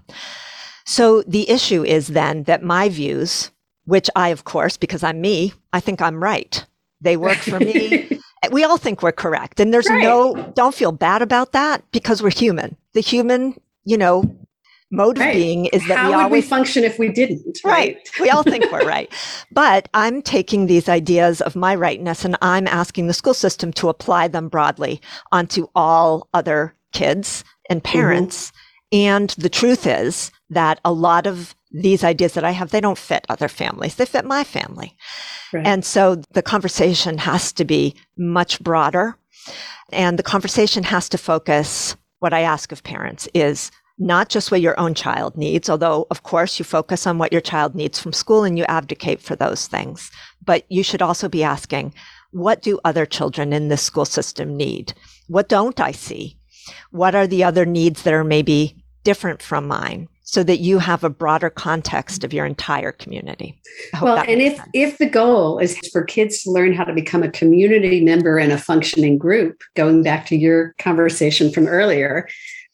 So 0.86 1.22
the 1.24 1.50
issue 1.50 1.84
is 1.84 2.08
then 2.08 2.44
that 2.44 2.64
my 2.64 2.88
views, 2.90 3.52
which 3.86 4.10
I 4.16 4.30
of 4.30 4.44
course 4.46 4.78
because 4.78 5.04
I'm 5.04 5.22
me, 5.22 5.54
I 5.74 5.80
think 5.80 6.02
I'm 6.02 6.24
right. 6.24 6.64
They 7.02 7.18
work 7.18 7.38
for 7.38 7.60
me. 7.60 8.10
we 8.52 8.64
all 8.64 8.78
think 8.78 9.02
we're 9.02 9.12
correct 9.12 9.60
and 9.60 9.74
there's 9.74 9.90
Right. 9.90 10.04
no 10.04 10.52
don't 10.56 10.76
feel 10.76 10.92
bad 10.92 11.22
about 11.22 11.52
that 11.54 11.84
because 11.92 12.22
we're 12.22 12.32
human. 12.32 12.76
The 12.94 13.02
human, 13.02 13.60
you 13.86 13.98
know, 13.98 14.24
mode 14.92 15.18
Right. 15.18 15.30
of 15.30 15.34
being 15.34 15.66
is 15.68 15.86
that 15.88 15.98
How 15.98 16.10
we 16.10 16.16
would 16.16 16.24
always 16.24 16.44
we 16.44 16.50
function 16.50 16.84
if 16.84 16.98
we 16.98 17.10
didn't? 17.10 17.60
Right. 17.66 17.98
we 18.20 18.30
all 18.30 18.44
think 18.44 18.72
we're 18.72 18.88
right. 18.88 19.12
But 19.52 19.90
I'm 19.94 20.22
taking 20.22 20.66
these 20.68 20.88
ideas 20.88 21.42
of 21.42 21.56
my 21.56 21.76
rightness 21.76 22.24
and 22.24 22.38
I'm 22.42 22.68
asking 22.68 23.08
the 23.08 23.14
school 23.14 23.34
system 23.34 23.74
to 23.74 23.90
apply 23.90 24.30
them 24.30 24.48
broadly 24.48 25.02
onto 25.32 25.68
all 25.76 26.28
other 26.34 26.74
kids 26.94 27.44
and 27.70 27.84
mm-hmm. 27.84 27.92
parents. 27.92 28.52
And 28.92 29.32
the 29.32 29.50
truth 29.50 29.86
is 29.86 30.32
that 30.50 30.80
a 30.86 30.94
lot 30.94 31.28
of 31.28 31.54
these 31.82 32.04
ideas 32.04 32.34
that 32.34 32.44
I 32.44 32.52
have, 32.52 32.72
they 32.72 32.82
don't 32.82 32.98
fit 32.98 33.26
other 33.30 33.48
families. 33.48 33.96
They 33.96 34.06
fit 34.06 34.26
my 34.26 34.44
family. 34.44 34.96
Right. 35.54 35.66
And 35.66 35.86
so 35.86 36.22
the 36.32 36.42
conversation 36.42 37.18
has 37.18 37.54
to 37.54 37.66
be 37.66 37.96
much 38.18 38.60
broader. 38.60 39.16
And 39.92 40.20
the 40.20 40.24
conversation 40.24 40.84
has 40.84 41.10
to 41.10 41.18
focus. 41.18 41.96
What 42.20 42.34
I 42.34 42.42
ask 42.42 42.72
of 42.72 42.84
parents 42.84 43.28
is 43.34 43.72
not 44.00 44.30
just 44.30 44.52
what 44.52 44.62
your 44.62 44.80
own 44.80 44.94
child 44.94 45.38
needs, 45.38 45.70
although 45.70 46.08
of 46.10 46.24
course 46.24 46.60
you 46.60 46.66
focus 46.66 47.08
on 47.08 47.18
what 47.18 47.32
your 47.32 47.42
child 47.42 47.76
needs 47.76 48.00
from 48.00 48.14
school 48.14 48.44
and 48.44 48.58
you 48.58 48.64
advocate 48.66 49.22
for 49.22 49.36
those 49.36 49.68
things. 49.68 50.12
But 50.44 50.66
you 50.70 50.84
should 50.84 51.02
also 51.02 51.30
be 51.30 51.44
asking, 51.44 51.94
what 52.32 52.62
do 52.62 52.80
other 52.84 53.06
children 53.06 53.54
in 53.54 53.70
this 53.70 53.82
school 53.82 54.06
system 54.06 54.58
need? 54.58 54.94
What 55.28 55.50
don't 55.50 55.80
I 55.80 55.92
see? 55.92 56.38
What 56.92 57.16
are 57.16 57.28
the 57.28 57.44
other 57.44 57.66
needs 57.66 58.04
that 58.04 58.14
are 58.14 58.24
maybe 58.24 58.84
different 59.04 59.42
from 59.42 59.68
mine? 59.68 60.10
So 60.30 60.44
that 60.44 60.60
you 60.60 60.80
have 60.80 61.06
a 61.06 61.10
broader 61.10 61.50
context 61.50 62.26
of 62.26 62.34
your 62.34 62.46
entire 62.46 62.92
community. 62.92 63.58
Well, 64.02 64.18
and 64.18 64.42
if 64.42 64.58
sense. 64.58 64.70
if 64.74 64.98
the 64.98 65.10
goal 65.10 65.58
is 65.58 65.78
for 65.94 66.04
kids 66.04 66.44
to 66.44 66.52
learn 66.52 66.74
how 66.74 66.84
to 66.84 66.94
become 66.94 67.24
a 67.24 67.32
community 67.32 68.04
member 68.04 68.38
in 68.38 68.52
a 68.52 68.58
functioning 68.58 69.18
group, 69.18 69.62
going 69.78 70.04
back 70.04 70.26
to 70.26 70.36
your 70.36 70.76
conversation 70.80 71.50
from 71.50 71.66
earlier, 71.66 72.28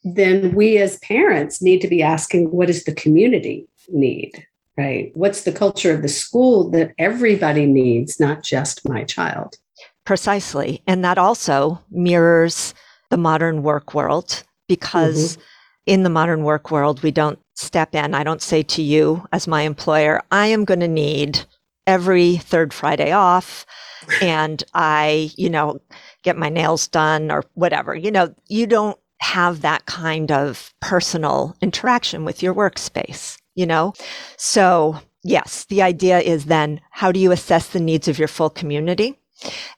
then 0.03 0.55
we 0.55 0.79
as 0.79 0.97
parents 0.99 1.61
need 1.61 1.79
to 1.81 1.87
be 1.87 2.01
asking 2.01 2.49
what 2.49 2.67
does 2.67 2.85
the 2.85 2.95
community 2.95 3.67
need? 3.89 4.31
Right? 4.75 5.11
What's 5.13 5.43
the 5.43 5.51
culture 5.51 5.93
of 5.93 6.01
the 6.01 6.09
school 6.09 6.71
that 6.71 6.93
everybody 6.97 7.67
needs, 7.67 8.19
not 8.19 8.41
just 8.41 8.89
my 8.89 9.03
child? 9.03 9.57
Precisely. 10.05 10.81
And 10.87 11.05
that 11.05 11.19
also 11.19 11.79
mirrors 11.91 12.73
the 13.11 13.17
modern 13.17 13.61
work 13.61 13.93
world 13.93 14.43
because 14.67 15.37
mm-hmm. 15.37 15.41
In 15.85 16.03
the 16.03 16.09
modern 16.09 16.43
work 16.43 16.71
world, 16.71 17.03
we 17.03 17.11
don't 17.11 17.39
step 17.55 17.93
in. 17.95 18.13
I 18.13 18.23
don't 18.23 18.41
say 18.41 18.63
to 18.63 18.81
you 18.81 19.25
as 19.31 19.47
my 19.47 19.63
employer, 19.63 20.21
I 20.31 20.47
am 20.47 20.65
going 20.65 20.79
to 20.79 20.87
need 20.87 21.45
every 21.85 22.37
third 22.37 22.73
Friday 22.73 23.11
off 23.11 23.65
and 24.21 24.63
I, 24.73 25.31
you 25.37 25.49
know, 25.49 25.79
get 26.23 26.37
my 26.37 26.49
nails 26.49 26.87
done 26.87 27.31
or 27.31 27.43
whatever. 27.53 27.95
You 27.95 28.11
know, 28.11 28.33
you 28.47 28.67
don't 28.67 28.97
have 29.19 29.61
that 29.61 29.85
kind 29.85 30.31
of 30.31 30.73
personal 30.81 31.55
interaction 31.61 32.25
with 32.25 32.43
your 32.43 32.53
workspace, 32.53 33.37
you 33.55 33.65
know? 33.65 33.93
So, 34.37 34.99
yes, 35.23 35.65
the 35.65 35.81
idea 35.81 36.19
is 36.19 36.45
then 36.45 36.81
how 36.91 37.11
do 37.11 37.19
you 37.19 37.31
assess 37.31 37.69
the 37.69 37.79
needs 37.79 38.07
of 38.07 38.19
your 38.19 38.27
full 38.27 38.49
community? 38.49 39.17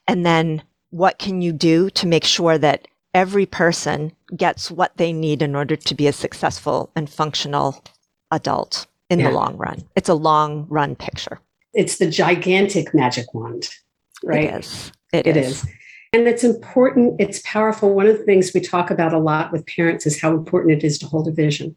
And 0.08 0.26
then 0.26 0.62
what 0.90 1.18
can 1.18 1.42
you 1.42 1.52
do 1.52 1.90
to 1.90 2.06
make 2.06 2.24
sure 2.24 2.58
that 2.58 2.88
every 3.16 3.46
person 3.46 4.12
gets 4.36 4.70
what 4.70 4.94
they 4.98 5.10
need 5.10 5.40
in 5.40 5.56
order 5.56 5.74
to 5.74 5.94
be 5.94 6.06
a 6.06 6.12
successful 6.12 6.90
and 6.94 7.08
functional 7.08 7.82
adult 8.30 8.86
in 9.08 9.18
Yeah. 9.18 9.30
the 9.30 9.34
long 9.34 9.56
run? 9.56 9.82
It's 9.96 10.10
a 10.10 10.14
long 10.14 10.66
run 10.68 10.94
picture. 10.94 11.40
It's 11.72 11.96
the 11.96 12.10
gigantic 12.10 12.94
magic 12.94 13.32
wand, 13.32 13.70
right? 14.22 14.44
It 14.44 14.54
is. 14.60 14.92
It 15.14 15.26
It 15.26 15.36
is. 15.38 15.62
is. 15.62 15.66
And 16.12 16.28
it's 16.28 16.44
important, 16.44 17.18
it's 17.18 17.40
powerful. 17.44 17.94
One 17.94 18.06
of 18.06 18.18
the 18.18 18.24
things 18.24 18.52
we 18.54 18.60
talk 18.60 18.90
about 18.90 19.14
a 19.14 19.18
lot 19.18 19.50
with 19.50 19.66
parents 19.66 20.06
is 20.06 20.20
how 20.20 20.32
important 20.32 20.72
it 20.74 20.84
is 20.84 20.98
to 20.98 21.06
hold 21.06 21.26
a 21.26 21.32
vision. 21.32 21.74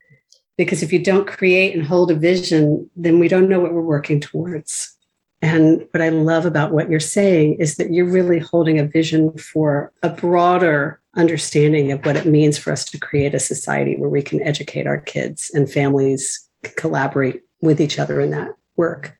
Because 0.58 0.84
if 0.84 0.91
you 0.91 0.99
don't 0.99 1.25
create 1.25 1.73
and 1.73 1.86
hold 1.86 2.12
a 2.12 2.15
vision, 2.15 2.89
then 2.97 3.17
we 3.19 3.30
don't 3.30 3.47
know 3.47 3.62
what 3.62 3.73
we're 3.73 3.82
working 3.82 4.19
towards. 4.19 4.93
And 5.41 5.88
what 5.91 6.02
I 6.02 6.10
love 6.10 6.45
about 6.45 6.73
what 6.73 6.89
you're 6.89 6.99
saying 6.99 7.56
is 7.60 7.78
that 7.78 7.93
you're 7.93 8.06
really 8.19 8.39
holding 8.39 8.78
a 8.78 8.84
vision 8.86 9.38
for 9.38 9.93
a 10.04 10.10
broader 10.10 10.98
understanding 11.19 11.91
of 11.91 12.05
what 12.05 12.15
it 12.15 12.25
means 12.25 12.58
for 12.58 12.71
us 12.71 12.86
to 12.86 12.97
create 12.97 13.36
a 13.36 13.39
society 13.39 13.95
where 13.97 14.10
we 14.10 14.21
can 14.21 14.41
educate 14.41 14.88
our 14.88 14.99
kids 14.99 15.51
and 15.53 15.71
families 15.71 16.49
collaborate 16.75 17.41
with 17.62 17.79
each 17.82 17.99
other 17.99 18.19
in 18.19 18.32
that 18.32 18.55
work. 18.75 19.17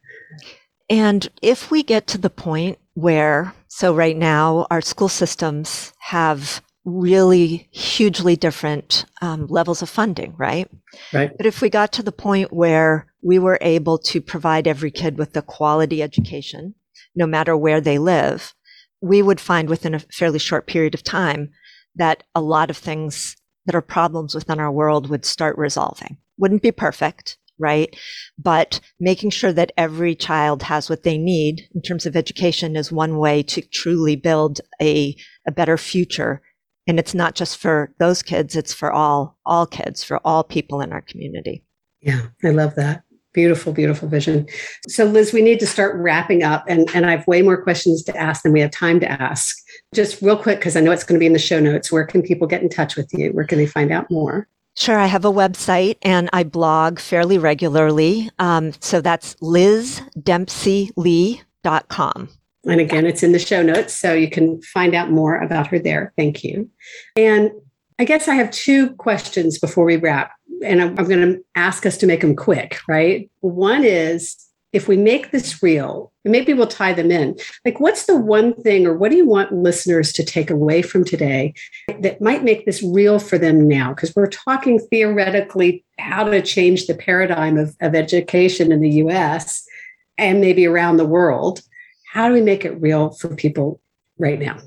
And 0.90 1.28
if 1.42 1.70
we 1.70 1.84
get 1.84 2.08
to 2.08 2.18
the 2.18 2.30
point 2.30 2.80
where, 2.96 3.54
so 3.68 3.94
right 3.94 4.18
now, 4.18 4.66
our 4.72 4.82
school 4.82 5.10
systems 5.10 5.94
have 6.00 6.62
really 6.86 7.68
hugely 7.72 8.36
different 8.36 9.06
um, 9.22 9.46
levels 9.48 9.82
of 9.82 9.90
funding, 9.90 10.34
right? 10.38 10.70
Right. 11.14 11.36
But 11.36 11.46
if 11.46 11.62
we 11.62 11.70
got 11.70 11.92
to 11.94 12.04
the 12.04 12.12
point 12.12 12.52
where 12.52 13.06
we 13.22 13.38
were 13.38 13.60
able 13.62 13.98
to 14.00 14.22
provide 14.22 14.68
every 14.68 14.90
kid 14.92 15.18
with 15.18 15.36
a 15.38 15.42
quality 15.42 16.02
education, 16.02 16.74
no 17.16 17.28
matter 17.28 17.56
where 17.56 17.82
they 17.82 18.00
live, 18.00 18.54
we 19.02 19.22
would 19.22 19.40
find 19.40 19.70
within 19.70 19.94
a 19.94 20.00
fairly 20.00 20.40
short 20.40 20.68
period 20.68 20.94
of 20.94 21.04
time 21.04 21.52
that 21.95 22.23
a 22.36 22.41
lot 22.41 22.69
of 22.69 22.78
things 22.78 23.36
that 23.65 23.75
are 23.75 23.82
problems 23.82 24.34
within 24.34 24.60
our 24.60 24.71
world 24.71 25.10
would 25.10 25.25
start 25.25 25.58
resolving. 25.58 26.17
Wouldn't 26.38 26.62
be 26.62 26.71
perfect, 26.71 27.38
right? 27.58 27.95
But 28.38 28.80
making 28.99 29.32
sure 29.32 29.54
that 29.54 29.71
every 29.78 30.15
child 30.15 30.63
has 30.63 30.89
what 30.89 31.04
they 31.04 31.17
need 31.17 31.67
in 31.75 31.82
terms 31.82 32.06
of 32.06 32.15
education 32.15 32.75
is 32.75 32.91
one 32.91 33.17
way 33.17 33.43
to 33.43 33.62
truly 33.62 34.15
build 34.15 34.62
a, 34.82 35.15
a 35.47 35.52
better 35.52 35.78
future. 35.78 36.41
And 36.88 36.97
it's 36.97 37.13
not 37.13 37.36
just 37.36 37.58
for 37.58 37.93
those 37.99 38.23
kids, 38.23 38.56
it's 38.56 38.73
for 38.73 38.91
all, 38.91 39.38
all 39.45 39.67
kids, 39.67 40.04
for 40.04 40.19
all 40.25 40.43
people 40.43 40.82
in 40.82 40.91
our 40.91 41.02
community. 41.02 41.63
Yeah, 42.02 42.28
I 42.43 42.49
love 42.49 42.75
that. 42.75 43.04
Beautiful, 43.34 43.74
beautiful 43.74 44.08
vision. 44.08 44.48
So, 44.88 45.06
Liz, 45.06 45.34
we 45.34 45.42
need 45.42 45.60
to 45.60 45.68
start 45.68 45.96
wrapping 45.96 46.44
up, 46.44 46.63
and, 46.68 46.89
and 46.96 47.06
I 47.06 47.12
have 47.12 47.28
way 47.28 47.44
more 47.44 47.62
questions 47.62 48.04
to 48.04 48.18
ask 48.18 48.42
than 48.42 48.54
we 48.54 48.62
have 48.62 48.72
time 48.72 49.00
to 49.02 49.10
ask. 49.10 49.56
Just 49.94 50.22
real 50.22 50.38
quick, 50.38 50.60
because 50.60 50.76
I 50.76 50.82
know 50.82 50.92
it's 50.92 51.04
going 51.04 51.18
to 51.18 51.20
be 51.20 51.28
in 51.28 51.34
the 51.34 51.39
show 51.39 51.60
notes. 51.60 51.92
Where 51.92 52.06
can 52.06 52.24
people 52.24 52.48
get 52.48 52.63
in 52.63 52.70
touch 52.70 52.96
with 52.96 53.13
you? 53.13 53.30
Where 53.32 53.46
can 53.46 53.60
they 53.60 53.68
find 53.68 53.92
out 53.92 54.10
more? 54.10 54.48
Sure, 54.76 54.98
I 54.98 55.08
have 55.08 55.26
a 55.26 55.32
website 55.32 55.98
and 56.04 56.30
I 56.32 56.44
blog 56.44 57.00
fairly 57.00 57.38
regularly. 57.38 58.30
Um, 58.39 58.72
so 58.80 59.02
that's 59.02 59.36
lizdempseylee.com. 59.36 62.30
And 62.65 62.82
again, 62.82 63.06
it's 63.06 63.24
in 63.24 63.32
the 63.32 63.39
show 63.39 63.62
notes, 63.62 63.94
so 63.94 64.13
you 64.13 64.30
can 64.30 64.62
find 64.62 64.94
out 64.96 65.12
more 65.12 65.36
about 65.36 65.68
her 65.68 65.80
there. 65.80 66.13
Thank 66.18 66.44
you. 66.44 66.70
And 67.15 67.52
I 68.00 68.06
guess 68.06 68.28
I 68.30 68.36
have 68.36 68.52
two 68.52 68.92
questions 68.92 69.60
before 69.60 69.84
we 69.84 69.98
wrap, 69.98 70.32
and 70.63 70.82
I'm, 70.82 70.95
going 70.95 71.34
to 71.34 71.43
ask 71.56 71.86
us 71.86 71.98
to 71.98 72.08
make 72.08 72.22
them 72.22 72.36
quick, 72.36 72.80
right? 72.88 73.30
One 73.41 73.84
is 73.84 74.36
if 74.72 74.88
we 74.88 74.98
make 74.98 75.32
this 75.32 75.63
real, 75.63 76.12
maybe 76.24 76.54
we'll 76.54 76.67
tie 76.67 76.93
them 76.93 77.10
in. 77.10 77.36
Like, 77.65 77.80
what's 77.80 78.06
the 78.06 78.15
one 78.15 78.54
thing, 78.54 78.86
or 78.86 78.95
what 78.95 79.10
do 79.10 79.17
you 79.17 79.28
want 79.28 79.52
listeners 79.52 80.13
to 80.13 80.24
take 80.24 80.52
away 80.52 80.82
from 80.82 81.04
today 81.04 81.54
that 82.00 82.22
might 82.22 82.43
make 82.43 82.65
this 82.65 82.84
real 82.84 83.17
for 83.17 83.38
them 83.38 83.67
now? 83.67 83.93
Because 83.93 84.15
we're 84.15 84.28
talking 84.28 84.80
theoretically 84.80 85.84
how 85.98 86.24
to 86.24 86.41
change 86.41 86.86
the 86.86 86.93
paradigm 86.93 87.58
of, 87.58 87.76
of 87.82 87.95
education 87.95 88.72
in 88.72 88.82
the 88.82 88.89
US 89.04 89.65
and 90.17 90.39
maybe 90.39 90.67
around 90.67 90.98
the 90.98 91.06
world. 91.06 91.62
How 92.12 92.28
do 92.28 92.34
we 92.34 92.41
make 92.41 92.63
it 92.63 92.80
real 92.80 93.12
for 93.12 93.36
people 93.36 93.82
right 94.17 94.39
now? 94.39 94.60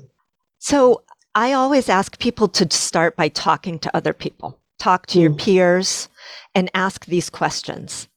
So, 0.59 1.03
I 1.35 1.53
always 1.53 1.89
ask 1.89 2.19
people 2.19 2.47
to 2.49 2.67
start 2.69 3.15
by 3.15 3.27
talking 3.29 3.79
to 3.79 3.95
other 3.95 4.13
people, 4.13 4.59
talk 4.83 5.05
to 5.07 5.17
mm. 5.17 5.21
your 5.21 5.33
peers, 5.33 6.09
and 6.53 6.69
ask 6.73 7.05
these 7.05 7.29
questions. 7.29 8.07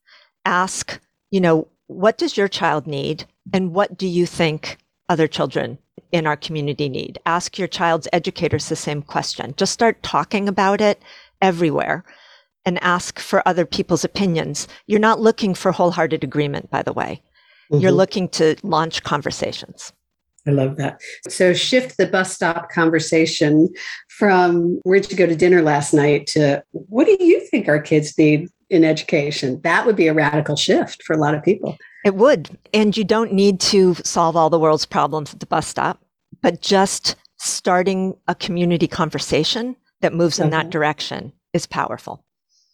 Ask, 0.45 1.01
you 1.31 1.41
know, 1.41 1.69
what 1.87 2.19
does 2.19 2.37
your 2.37 2.49
child 2.49 2.87
need 2.87 3.25
and 3.53 3.73
what 3.73 3.97
do 3.97 4.07
you 4.07 4.27
think 4.27 4.79
other 5.09 5.29
children 5.29 5.79
in 6.11 6.27
our 6.27 6.37
community 6.37 6.89
need? 6.89 7.19
Ask 7.25 7.59
your 7.59 7.69
child's 7.69 8.09
educators 8.13 8.69
the 8.69 8.77
same 8.77 9.03
question. 9.03 9.55
Just 9.57 9.73
start 9.73 10.03
talking 10.03 10.49
about 10.49 10.81
it 10.81 11.01
everywhere 11.41 12.05
and 12.65 12.83
ask 12.83 13.21
for 13.21 13.47
other 13.47 13.65
people's 13.65 14.05
opinions. 14.05 14.67
You're 14.87 14.99
not 14.99 15.21
looking 15.21 15.55
for 15.55 15.71
wholehearted 15.71 16.25
agreement, 16.25 16.69
by 16.71 16.83
the 16.83 16.93
way. 16.93 17.23
Mm-hmm. 17.71 17.81
You're 17.81 17.93
looking 17.93 18.29
to 18.31 18.57
launch 18.65 19.05
conversations. 19.05 19.93
I 20.47 20.53
love 20.53 20.77
that. 20.77 21.01
So 21.29 21.53
shift 21.53 21.97
the 21.97 22.07
bus 22.07 22.33
stop 22.33 22.71
conversation 22.71 23.69
from 24.09 24.81
where'd 24.85 25.11
you 25.11 25.17
go 25.17 25.27
to 25.27 25.37
dinner 25.37 25.63
last 25.63 25.93
night 25.93 26.27
to 26.29 26.63
what 26.73 27.07
do 27.07 27.17
you 27.21 27.41
think 27.49 27.69
our 27.69 27.81
kids 27.81 28.17
need 28.17 28.49
in 28.71 28.85
education. 28.85 29.61
That 29.63 29.87
would 29.87 29.97
be 29.97 30.09
a 30.09 30.15
radical 30.15 30.57
shift 30.57 31.03
for 31.03 31.13
a 31.13 31.19
lot 31.19 31.35
of 31.35 31.43
people. 31.43 31.77
It 32.05 32.15
would. 32.17 32.57
And 32.73 32.97
you 32.97 33.05
don't 33.05 33.33
need 33.33 33.61
to 33.61 33.95
solve 33.95 34.37
all 34.37 34.51
the 34.51 34.59
world's 34.59 34.87
problems 34.87 35.33
at 35.33 35.41
the 35.41 35.47
bus 35.47 35.67
stop, 35.67 36.01
but 36.43 36.61
just 36.61 37.17
starting 37.39 38.17
a 38.29 38.35
community 38.35 38.89
conversation 38.89 39.77
that 40.01 40.13
moves 40.13 40.39
in 40.39 40.51
that 40.51 40.67
uh-huh. 40.67 40.71
direction 40.71 41.33
is 41.53 41.67
powerful. 41.67 42.25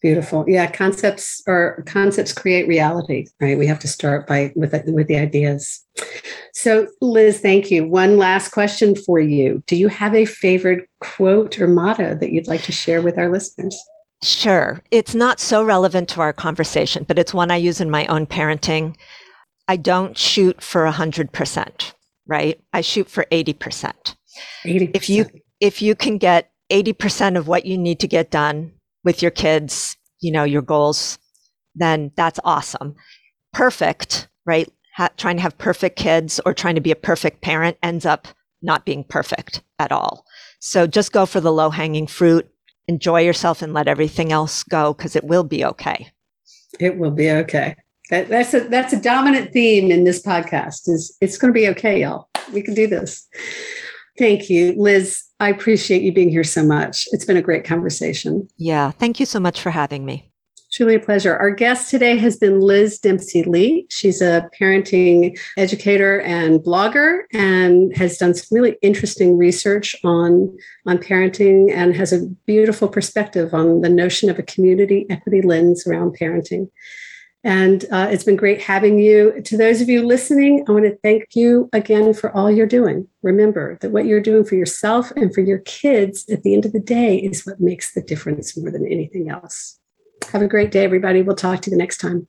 Beautiful. 0.02 0.44
Yeah, 0.48 0.68
concepts 0.68 1.40
or 1.46 1.84
concepts 1.86 2.32
create 2.32 2.66
reality, 2.66 3.26
right? 3.40 3.56
We 3.56 3.68
have 3.68 3.78
to 3.80 3.88
start 3.88 4.26
by 4.26 4.52
with 4.56 4.72
the, 4.72 4.82
with 4.92 5.06
the 5.06 5.16
ideas. 5.16 5.80
So, 6.52 6.88
Liz, 7.00 7.38
thank 7.38 7.70
you. 7.70 7.86
One 7.86 8.18
last 8.18 8.50
question 8.50 8.96
for 8.96 9.20
you. 9.20 9.62
Do 9.68 9.76
you 9.76 9.86
have 9.86 10.12
a 10.12 10.24
favorite 10.24 10.88
quote 11.00 11.60
or 11.60 11.68
motto 11.68 12.16
that 12.16 12.32
you'd 12.32 12.48
like 12.48 12.62
to 12.62 12.72
share 12.72 13.00
with 13.00 13.16
our 13.16 13.30
listeners? 13.30 13.80
Sure. 14.24 14.80
It's 14.90 15.14
not 15.14 15.38
so 15.38 15.62
relevant 15.62 16.08
to 16.10 16.20
our 16.20 16.32
conversation, 16.32 17.04
but 17.04 17.18
it's 17.18 17.32
one 17.32 17.52
I 17.52 17.56
use 17.56 17.80
in 17.80 17.90
my 17.90 18.04
own 18.06 18.26
parenting. 18.26 18.96
I 19.68 19.76
don't 19.76 20.18
shoot 20.18 20.60
for 20.60 20.84
100%, 20.84 21.92
right? 22.26 22.60
I 22.72 22.80
shoot 22.80 23.08
for 23.08 23.24
80%. 23.30 24.16
80%. 24.64 24.90
If 24.94 25.08
you 25.08 25.26
if 25.60 25.80
you 25.80 25.94
can 25.94 26.18
get 26.18 26.50
80% 26.72 27.38
of 27.38 27.46
what 27.46 27.66
you 27.66 27.78
need 27.78 28.00
to 28.00 28.08
get 28.08 28.30
done 28.32 28.72
with 29.04 29.22
your 29.22 29.30
kids, 29.30 29.96
you 30.20 30.32
know, 30.32 30.44
your 30.44 30.62
goals, 30.62 31.18
then 31.74 32.12
that's 32.16 32.40
awesome. 32.44 32.94
Perfect, 33.52 34.28
right? 34.46 34.70
Ha- 34.96 35.10
trying 35.16 35.36
to 35.36 35.42
have 35.42 35.56
perfect 35.58 35.96
kids 35.96 36.40
or 36.44 36.54
trying 36.54 36.74
to 36.74 36.80
be 36.80 36.90
a 36.90 36.96
perfect 36.96 37.40
parent 37.40 37.76
ends 37.82 38.04
up 38.06 38.28
not 38.60 38.84
being 38.84 39.04
perfect 39.04 39.62
at 39.78 39.90
all. 39.90 40.24
So 40.60 40.86
just 40.86 41.12
go 41.12 41.26
for 41.26 41.40
the 41.40 41.52
low 41.52 41.70
hanging 41.70 42.06
fruit 42.06 42.48
enjoy 42.88 43.22
yourself 43.22 43.62
and 43.62 43.72
let 43.72 43.88
everything 43.88 44.32
else 44.32 44.62
go 44.62 44.92
because 44.94 45.16
it 45.16 45.24
will 45.24 45.44
be 45.44 45.64
okay. 45.64 46.12
It 46.80 46.98
will 46.98 47.10
be 47.10 47.30
okay. 47.30 47.76
That, 48.10 48.28
that's 48.28 48.52
a 48.54 48.60
that's 48.60 48.92
a 48.92 49.00
dominant 49.00 49.52
theme 49.52 49.90
in 49.90 50.04
this 50.04 50.22
podcast. 50.22 50.88
Is 50.88 51.16
it's 51.20 51.38
going 51.38 51.52
to 51.52 51.58
be 51.58 51.68
okay, 51.68 52.00
y'all. 52.00 52.28
We 52.52 52.62
can 52.62 52.74
do 52.74 52.86
this. 52.86 53.26
Thank 54.18 54.50
you, 54.50 54.74
Liz. 54.76 55.22
I 55.42 55.48
appreciate 55.48 56.02
you 56.02 56.12
being 56.12 56.28
here 56.28 56.44
so 56.44 56.64
much. 56.64 57.08
It's 57.10 57.24
been 57.24 57.36
a 57.36 57.42
great 57.42 57.64
conversation. 57.64 58.46
Yeah, 58.58 58.92
thank 58.92 59.18
you 59.18 59.26
so 59.26 59.40
much 59.40 59.60
for 59.60 59.70
having 59.70 60.04
me. 60.04 60.30
Truly 60.72 60.94
a 60.94 61.00
pleasure. 61.00 61.36
Our 61.36 61.50
guest 61.50 61.90
today 61.90 62.16
has 62.16 62.36
been 62.36 62.60
Liz 62.60 63.00
Dempsey 63.00 63.42
Lee. 63.42 63.84
She's 63.90 64.22
a 64.22 64.48
parenting 64.58 65.36
educator 65.58 66.20
and 66.20 66.60
blogger 66.60 67.22
and 67.32 67.94
has 67.96 68.18
done 68.18 68.34
some 68.34 68.56
really 68.56 68.76
interesting 68.82 69.36
research 69.36 69.96
on, 70.04 70.56
on 70.86 70.98
parenting 70.98 71.72
and 71.72 71.96
has 71.96 72.12
a 72.12 72.24
beautiful 72.46 72.86
perspective 72.86 73.52
on 73.52 73.80
the 73.80 73.88
notion 73.88 74.30
of 74.30 74.38
a 74.38 74.44
community 74.44 75.06
equity 75.10 75.42
lens 75.42 75.84
around 75.88 76.16
parenting. 76.16 76.70
And 77.44 77.84
uh, 77.90 78.08
it's 78.10 78.24
been 78.24 78.36
great 78.36 78.60
having 78.60 78.98
you. 78.98 79.40
To 79.42 79.56
those 79.56 79.80
of 79.80 79.88
you 79.88 80.06
listening, 80.06 80.64
I 80.68 80.72
want 80.72 80.84
to 80.84 80.96
thank 81.02 81.34
you 81.34 81.68
again 81.72 82.14
for 82.14 82.30
all 82.36 82.50
you're 82.50 82.66
doing. 82.66 83.08
Remember 83.22 83.78
that 83.80 83.90
what 83.90 84.06
you're 84.06 84.20
doing 84.20 84.44
for 84.44 84.54
yourself 84.54 85.10
and 85.16 85.34
for 85.34 85.40
your 85.40 85.58
kids 85.60 86.28
at 86.30 86.44
the 86.44 86.54
end 86.54 86.64
of 86.64 86.72
the 86.72 86.80
day 86.80 87.16
is 87.16 87.44
what 87.44 87.60
makes 87.60 87.94
the 87.94 88.02
difference 88.02 88.56
more 88.56 88.70
than 88.70 88.86
anything 88.86 89.28
else. 89.28 89.78
Have 90.30 90.42
a 90.42 90.48
great 90.48 90.70
day, 90.70 90.84
everybody. 90.84 91.22
We'll 91.22 91.34
talk 91.34 91.62
to 91.62 91.70
you 91.70 91.76
the 91.76 91.82
next 91.82 91.98
time. 91.98 92.28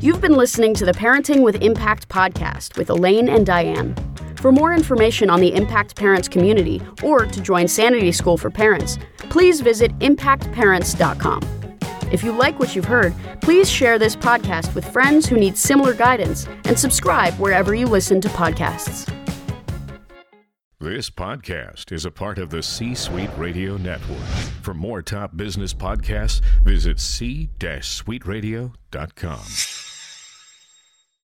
You've 0.00 0.20
been 0.20 0.34
listening 0.34 0.74
to 0.74 0.84
the 0.84 0.92
Parenting 0.92 1.42
with 1.42 1.62
Impact 1.62 2.08
podcast 2.08 2.76
with 2.76 2.90
Elaine 2.90 3.28
and 3.28 3.44
Diane. 3.46 3.96
For 4.36 4.52
more 4.52 4.74
information 4.74 5.30
on 5.30 5.40
the 5.40 5.54
Impact 5.54 5.96
Parents 5.96 6.28
community 6.28 6.80
or 7.02 7.26
to 7.26 7.40
join 7.40 7.66
Sanity 7.66 8.12
School 8.12 8.36
for 8.36 8.50
Parents, 8.50 8.98
please 9.16 9.60
visit 9.60 9.98
impactparents.com. 9.98 11.65
If 12.12 12.22
you 12.22 12.32
like 12.32 12.58
what 12.58 12.76
you've 12.76 12.84
heard, 12.84 13.14
please 13.40 13.70
share 13.70 13.98
this 13.98 14.16
podcast 14.16 14.74
with 14.74 14.90
friends 14.92 15.26
who 15.26 15.36
need 15.36 15.56
similar 15.56 15.94
guidance 15.94 16.46
and 16.64 16.78
subscribe 16.78 17.32
wherever 17.34 17.74
you 17.74 17.86
listen 17.86 18.20
to 18.20 18.28
podcasts. 18.28 19.12
This 20.78 21.08
podcast 21.10 21.90
is 21.90 22.04
a 22.04 22.10
part 22.10 22.38
of 22.38 22.50
the 22.50 22.62
C 22.62 22.94
Suite 22.94 23.30
Radio 23.36 23.76
Network. 23.76 24.24
For 24.62 24.74
more 24.74 25.02
top 25.02 25.36
business 25.36 25.74
podcasts, 25.74 26.40
visit 26.64 27.00
c-suiteradio.com. 27.00 29.85